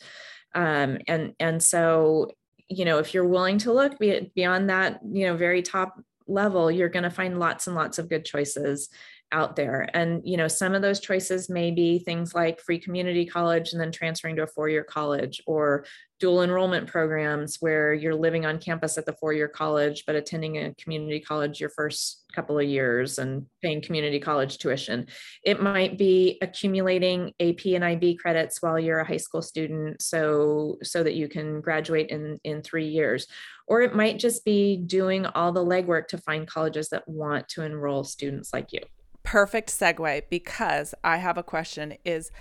[0.56, 2.32] um and and so
[2.70, 6.90] you know if you're willing to look beyond that you know very top level you're
[6.90, 8.90] going to find lots and lots of good choices
[9.32, 9.90] out there.
[9.94, 13.82] And you know some of those choices may be things like free community college and
[13.82, 15.86] then transferring to a four-year college or
[16.20, 20.74] dual enrollment programs where you're living on campus at the four-year college but attending a
[20.76, 25.06] community college your first couple of years and paying community college tuition.
[25.44, 30.78] It might be accumulating ap and ib credits while you're a high school student so
[30.84, 33.28] so that you can graduate in in three years.
[33.68, 37.64] Or it might just be doing all the legwork to find colleges that want to
[37.64, 38.80] enroll students like you
[39.28, 42.32] perfect segue because I have a question is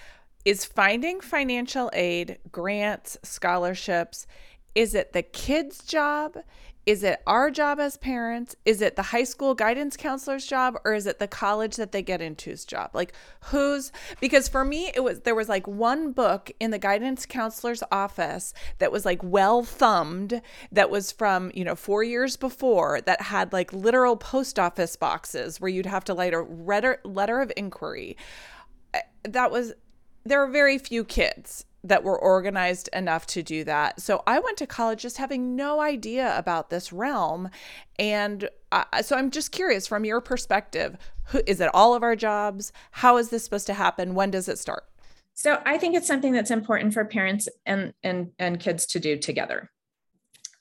[0.44, 4.28] is finding financial aid, grants, scholarships,
[4.76, 6.36] is it the kids' job?
[6.84, 8.54] Is it our job as parents?
[8.64, 12.00] Is it the high school guidance counselor's job or is it the college that they
[12.02, 12.90] get into's job?
[12.94, 13.12] Like
[13.46, 17.82] who's because for me it was there was like one book in the guidance counselor's
[17.90, 23.22] office that was like well thumbed that was from, you know, 4 years before that
[23.22, 27.50] had like literal post office boxes where you'd have to write a letter letter of
[27.56, 28.16] inquiry.
[28.94, 29.72] Uh, That was
[30.24, 34.00] there are very few kids that were organized enough to do that.
[34.00, 37.48] So I went to college just having no idea about this realm.
[37.98, 42.16] And uh, so I'm just curious from your perspective, who, is it all of our
[42.16, 42.72] jobs?
[42.90, 44.14] How is this supposed to happen?
[44.14, 44.84] When does it start?
[45.34, 49.18] So I think it's something that's important for parents and and and kids to do
[49.18, 49.70] together.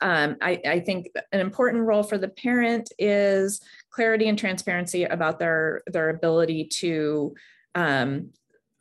[0.01, 5.39] Um, I, I think an important role for the parent is clarity and transparency about
[5.39, 7.33] their their ability to
[7.73, 8.31] um,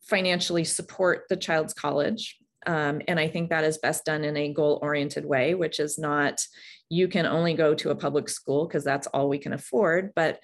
[0.06, 2.38] financially support the child's college.
[2.66, 5.98] Um, and I think that is best done in a goal oriented way, which is
[5.98, 6.40] not
[6.88, 10.40] you can only go to a public school because that's all we can afford, but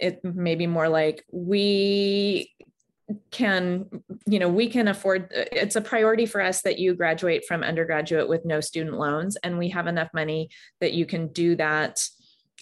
[0.00, 2.50] it may be more like we
[3.30, 3.84] can
[4.26, 8.26] you know we can afford it's a priority for us that you graduate from undergraduate
[8.26, 10.48] with no student loans and we have enough money
[10.80, 12.08] that you can do that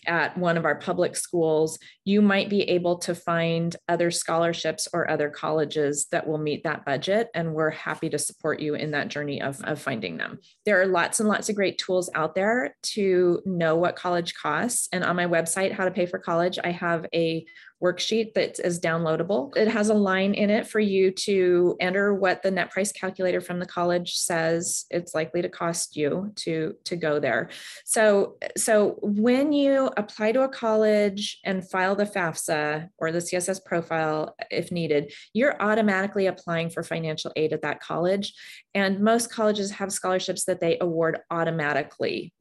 [0.06, 5.10] at one of our public schools, you might be able to find other scholarships or
[5.10, 7.28] other colleges that will meet that budget.
[7.34, 10.38] And we're happy to support you in that journey of, of finding them.
[10.64, 14.88] There are lots and lots of great tools out there to know what college costs.
[14.92, 17.44] And on my website, How to Pay for College, I have a
[17.82, 19.54] worksheet that is downloadable.
[19.56, 23.40] It has a line in it for you to enter what the net price calculator
[23.40, 27.50] from the college says it's likely to cost you to to go there.
[27.84, 33.64] So so when you apply to a college and file the FAFSA or the CSS
[33.64, 38.34] profile if needed, you're automatically applying for financial aid at that college
[38.74, 42.32] and most colleges have scholarships that they award automatically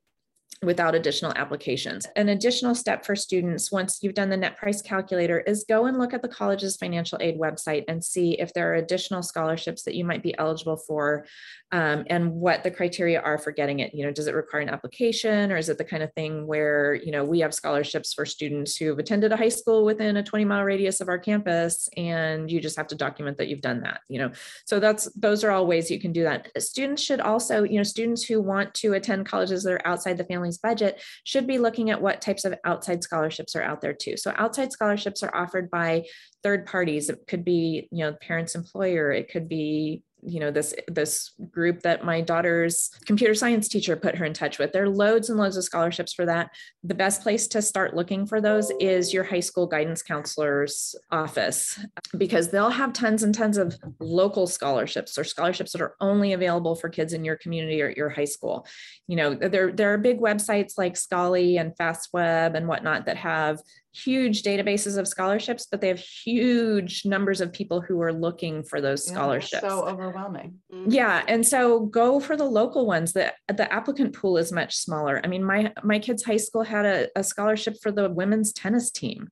[0.64, 2.06] without additional applications.
[2.16, 5.98] An additional step for students, once you've done the net price calculator, is go and
[5.98, 9.96] look at the college's financial aid website and see if there are additional scholarships that
[9.96, 11.26] you might be eligible for
[11.72, 13.96] um, and what the criteria are for getting it.
[13.96, 16.94] You know, does it require an application or is it the kind of thing where,
[16.94, 20.24] you know, we have scholarships for students who have attended a high school within a
[20.24, 23.82] 20 mile radius of our campus and you just have to document that you've done
[23.82, 24.32] that, you know.
[24.66, 26.50] So that's those are all ways you can do that.
[26.62, 30.24] Students should also, you know, students who want to attend colleges that are outside the
[30.58, 34.18] budget should be looking at what types of outside scholarships are out there too.
[34.18, 36.06] So outside scholarships are offered by
[36.44, 37.10] third parties.
[37.10, 41.82] It could be, you know, parents' employer, it could be you know this this group
[41.82, 44.72] that my daughter's computer science teacher put her in touch with.
[44.72, 46.52] There are loads and loads of scholarships for that.
[46.84, 51.80] The best place to start looking for those is your high school guidance counselor's office
[52.18, 56.76] because they'll have tons and tons of local scholarships or scholarships that are only available
[56.76, 58.66] for kids in your community or your high school.
[59.08, 63.60] You know there there are big websites like Scholly and fastweb and whatnot that have
[63.94, 68.80] huge databases of scholarships, but they have huge numbers of people who are looking for
[68.82, 69.62] those Yeah, scholarships.
[69.62, 70.60] So overwhelming.
[70.88, 73.14] Yeah, and so go for the local ones.
[73.14, 75.20] The the applicant pool is much smaller.
[75.24, 78.92] I mean, my my kid's high school had a, a scholarship for the women's tennis
[78.92, 79.30] team.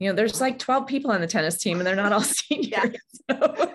[0.00, 2.96] You know, there's like 12 people on the tennis team and they're not all seniors.
[3.30, 3.74] So-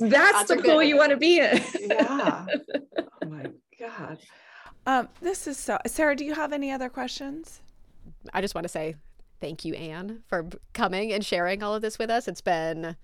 [0.00, 0.88] That's Odds are the pool good.
[0.88, 1.60] you want to be in.
[1.80, 2.46] Yeah.
[2.98, 3.46] oh my
[3.78, 4.18] God.
[4.86, 5.78] Um, this is so.
[5.86, 7.60] Sarah, do you have any other questions?
[8.32, 8.96] I just want to say
[9.40, 12.28] thank you, Ann, for coming and sharing all of this with us.
[12.28, 12.96] It's been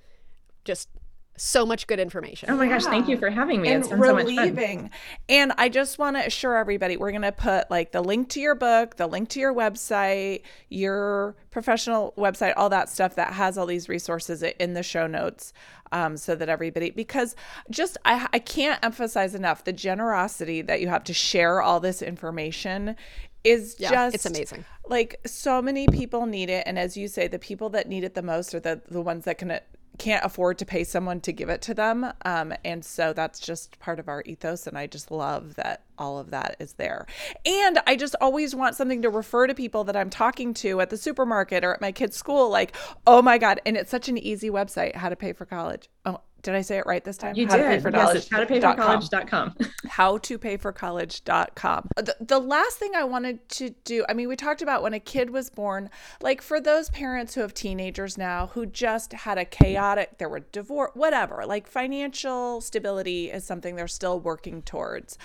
[0.65, 0.89] just
[1.37, 2.49] so much good information.
[2.49, 3.69] Oh my gosh, thank you for having me.
[3.69, 4.37] and It's been so much fun.
[4.37, 4.91] relieving.
[5.29, 8.41] And I just want to assure everybody we're going to put like the link to
[8.41, 13.59] your book, the link to your website, your professional website, all that stuff that has
[13.59, 15.53] all these resources in the show notes.
[15.93, 17.37] Um, so that everybody, because
[17.71, 22.03] just I, I can't emphasize enough the generosity that you have to share all this
[22.03, 22.97] information
[23.45, 24.65] is Yeah, just it's amazing.
[24.89, 26.65] like so many people need it.
[26.67, 29.25] And as you say the people that need it the most are the the ones
[29.25, 29.61] that can
[29.97, 32.05] can't afford to pay someone to give it to them.
[32.25, 34.67] Um, and so that's just part of our ethos.
[34.67, 37.07] And i just love that all of that is there.
[37.47, 40.91] And i just always want something to refer to people that i'm talking to at
[40.91, 42.75] the supermarket or at my kids school like
[43.07, 43.61] oh my god.
[43.67, 45.89] And it's such an easy website how to pay for college.
[46.05, 47.63] Oh did i say it right this time You how did.
[47.63, 49.55] to pay for yes, it's college.com
[49.87, 49.87] howtopayforcollege.com.
[49.87, 51.89] howtopayforcollege.com.
[51.97, 55.01] The, the last thing I wanted to do, I mean, we talked about when a
[55.01, 55.91] kid was born,
[56.21, 60.41] like for those parents who have teenagers now who just had a chaotic, there were
[60.41, 65.19] divorce, whatever, like financial stability is something they're still working towards.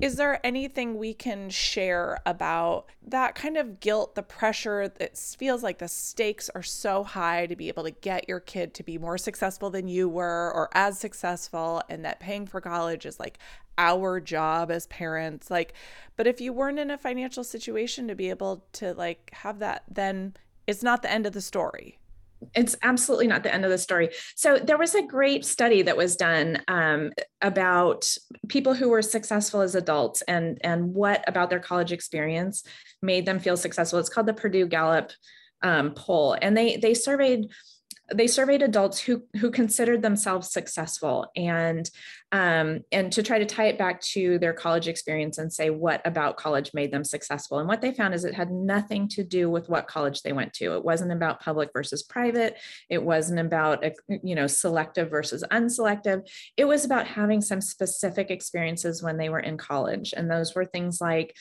[0.00, 5.62] Is there anything we can share about that kind of guilt, the pressure that feels
[5.62, 8.98] like the stakes are so high to be able to get your kid to be
[8.98, 13.38] more successful than you were or as successful, and that paying for college is like
[13.78, 15.72] our job as parents like
[16.16, 19.84] but if you weren't in a financial situation to be able to like have that
[19.90, 20.34] then
[20.66, 21.98] it's not the end of the story
[22.54, 24.10] it's absolutely not the end of the story.
[24.34, 27.10] So there was a great study that was done um,
[27.42, 28.08] about
[28.48, 32.64] people who were successful as adults and and what about their college experience
[33.02, 33.98] made them feel successful.
[33.98, 35.12] It's called the Purdue Gallup
[35.62, 37.50] um, poll, and they they surveyed
[38.12, 41.90] they surveyed adults who who considered themselves successful and
[42.32, 46.00] um, and to try to tie it back to their college experience and say what
[46.04, 47.58] about college made them successful?
[47.58, 50.52] And what they found is it had nothing to do with what college they went
[50.54, 50.74] to.
[50.74, 52.56] It wasn't about public versus private.
[52.88, 53.90] It wasn't about uh,
[54.22, 56.28] you know selective versus unselective.
[56.56, 60.14] It was about having some specific experiences when they were in college.
[60.16, 61.34] And those were things like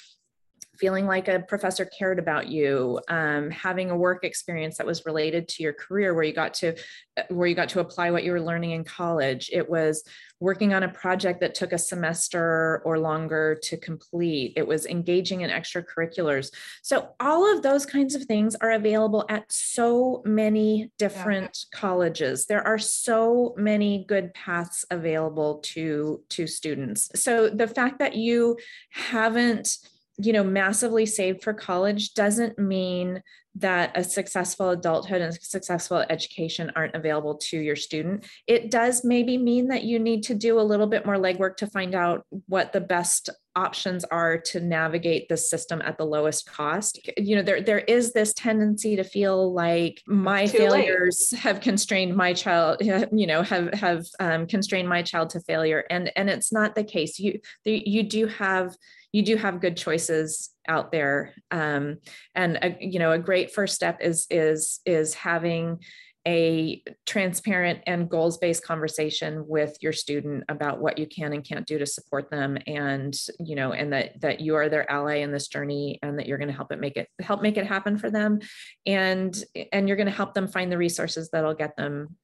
[0.79, 5.47] feeling like a professor cared about you um, having a work experience that was related
[5.47, 6.75] to your career where you got to
[7.17, 9.49] uh, where you got to apply what you were learning in college.
[9.51, 10.03] It was
[10.39, 14.53] working on a project that took a semester or longer to complete.
[14.55, 16.51] It was engaging in extracurriculars.
[16.81, 22.45] So all of those kinds of things are available at so many different colleges.
[22.45, 27.09] There are so many good paths available to to students.
[27.15, 28.57] So the fact that you
[28.91, 29.77] haven't
[30.21, 33.21] you know massively saved for college doesn't mean
[33.55, 38.25] that a successful adulthood and successful education aren't available to your student.
[38.47, 41.67] It does maybe mean that you need to do a little bit more legwork to
[41.67, 43.29] find out what the best
[43.59, 46.99] options are to navigate the system at the lowest cost.
[47.17, 50.85] You know there there is this tendency to feel like my Too late.
[50.85, 55.83] failures have constrained my child you know have have um, constrained my child to failure.
[55.89, 57.19] And and it's not the case.
[57.19, 58.75] You you do have
[59.11, 61.33] you do have good choices out there.
[61.51, 61.97] Um,
[62.35, 65.79] and a, you know a great first step is is is having
[66.27, 71.65] a transparent and goals based conversation with your student about what you can and can't
[71.65, 75.31] do to support them and you know and that that you are their ally in
[75.31, 77.97] this journey and that you're going to help it make it help make it happen
[77.97, 78.39] for them.
[78.85, 79.41] And
[79.71, 82.17] and you're going to help them find the resources that'll get them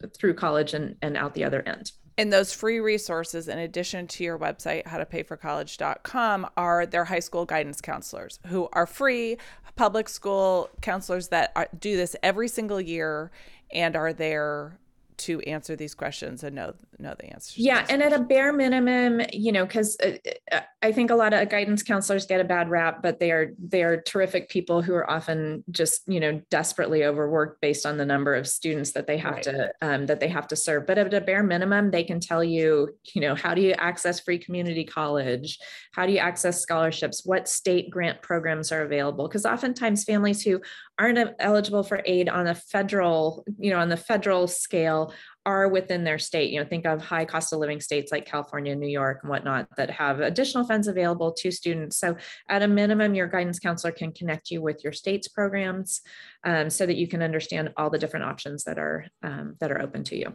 [0.00, 4.06] th- through college and and out the other end and those free resources in addition
[4.06, 9.36] to your website howtopayforcollege.com are their high school guidance counselors who are free
[9.76, 13.30] public school counselors that are, do this every single year
[13.72, 14.78] and are there
[15.16, 17.58] to answer these questions and know know the answers.
[17.58, 20.16] Yeah, and at a bare minimum, you know, because uh,
[20.52, 23.52] uh, I think a lot of guidance counselors get a bad rap, but they are
[23.58, 28.06] they are terrific people who are often just you know desperately overworked based on the
[28.06, 29.42] number of students that they have right.
[29.44, 30.86] to um, that they have to serve.
[30.86, 34.20] But at a bare minimum, they can tell you, you know, how do you access
[34.20, 35.58] free community college?
[35.92, 37.24] How do you access scholarships?
[37.24, 39.28] What state grant programs are available?
[39.28, 40.60] Because oftentimes families who
[40.98, 45.12] aren't eligible for aid on a federal, you know, on the federal scale
[45.46, 46.50] are within their state.
[46.50, 49.68] You know, think of high cost of living states like California, New York, and whatnot
[49.76, 51.98] that have additional funds available to students.
[51.98, 52.16] So,
[52.48, 56.00] at a minimum, your guidance counselor can connect you with your state's programs
[56.44, 59.82] um, so that you can understand all the different options that are um, that are
[59.82, 60.34] open to you.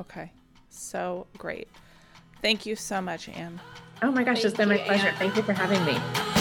[0.00, 0.32] Okay,
[0.68, 1.68] so great.
[2.42, 3.58] Thank you so much, Ann.
[4.02, 5.08] Oh my gosh, Thank it's been my pleasure.
[5.08, 5.16] Ann.
[5.16, 6.33] Thank you for having me.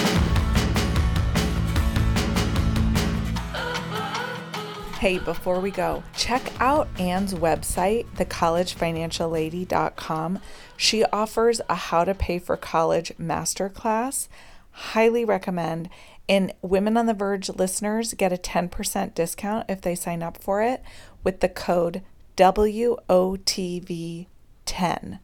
[5.04, 10.40] Hey, before we go, check out Ann's website, thecollegefinanciallady.com.
[10.78, 14.30] She offers a how to pay for college masterclass.
[14.72, 15.90] Highly recommend.
[16.30, 20.62] And Women on the Verge listeners get a 10% discount if they sign up for
[20.62, 20.82] it
[21.22, 22.02] with the code
[22.38, 25.20] WOTV10.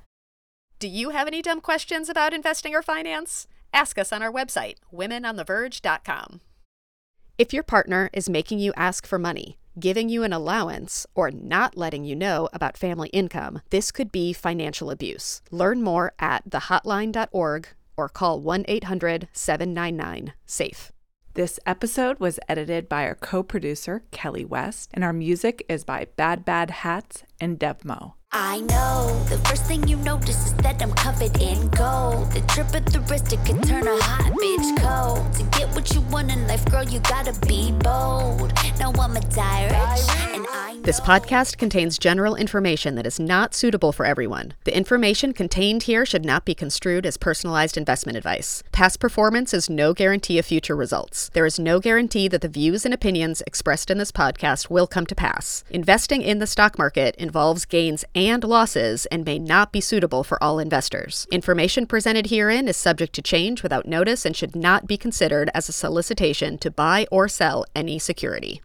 [0.79, 3.47] Do you have any dumb questions about investing or finance?
[3.73, 6.41] Ask us on our website, womenontheverge.com.
[7.37, 11.77] If your partner is making you ask for money, giving you an allowance, or not
[11.77, 15.41] letting you know about family income, this could be financial abuse.
[15.51, 20.91] Learn more at thehotline.org or call 1 800 799 SAFE.
[21.33, 26.07] This episode was edited by our co producer, Kelly West, and our music is by
[26.15, 28.13] Bad Bad Hats and Devmo.
[28.31, 32.31] I know the first thing you notice is that I'm covered in gold.
[32.31, 35.33] The trip at the wrist, it can turn a hot bitch cold.
[35.33, 38.53] To get what you want in life, girl, you gotta be bold.
[38.77, 40.45] Now I'm a direct, and.
[40.83, 44.53] This podcast contains general information that is not suitable for everyone.
[44.63, 48.63] The information contained here should not be construed as personalized investment advice.
[48.71, 51.29] Past performance is no guarantee of future results.
[51.33, 55.05] There is no guarantee that the views and opinions expressed in this podcast will come
[55.05, 55.63] to pass.
[55.69, 60.41] Investing in the stock market involves gains and losses and may not be suitable for
[60.43, 61.27] all investors.
[61.31, 65.69] Information presented herein is subject to change without notice and should not be considered as
[65.69, 68.61] a solicitation to buy or sell any security.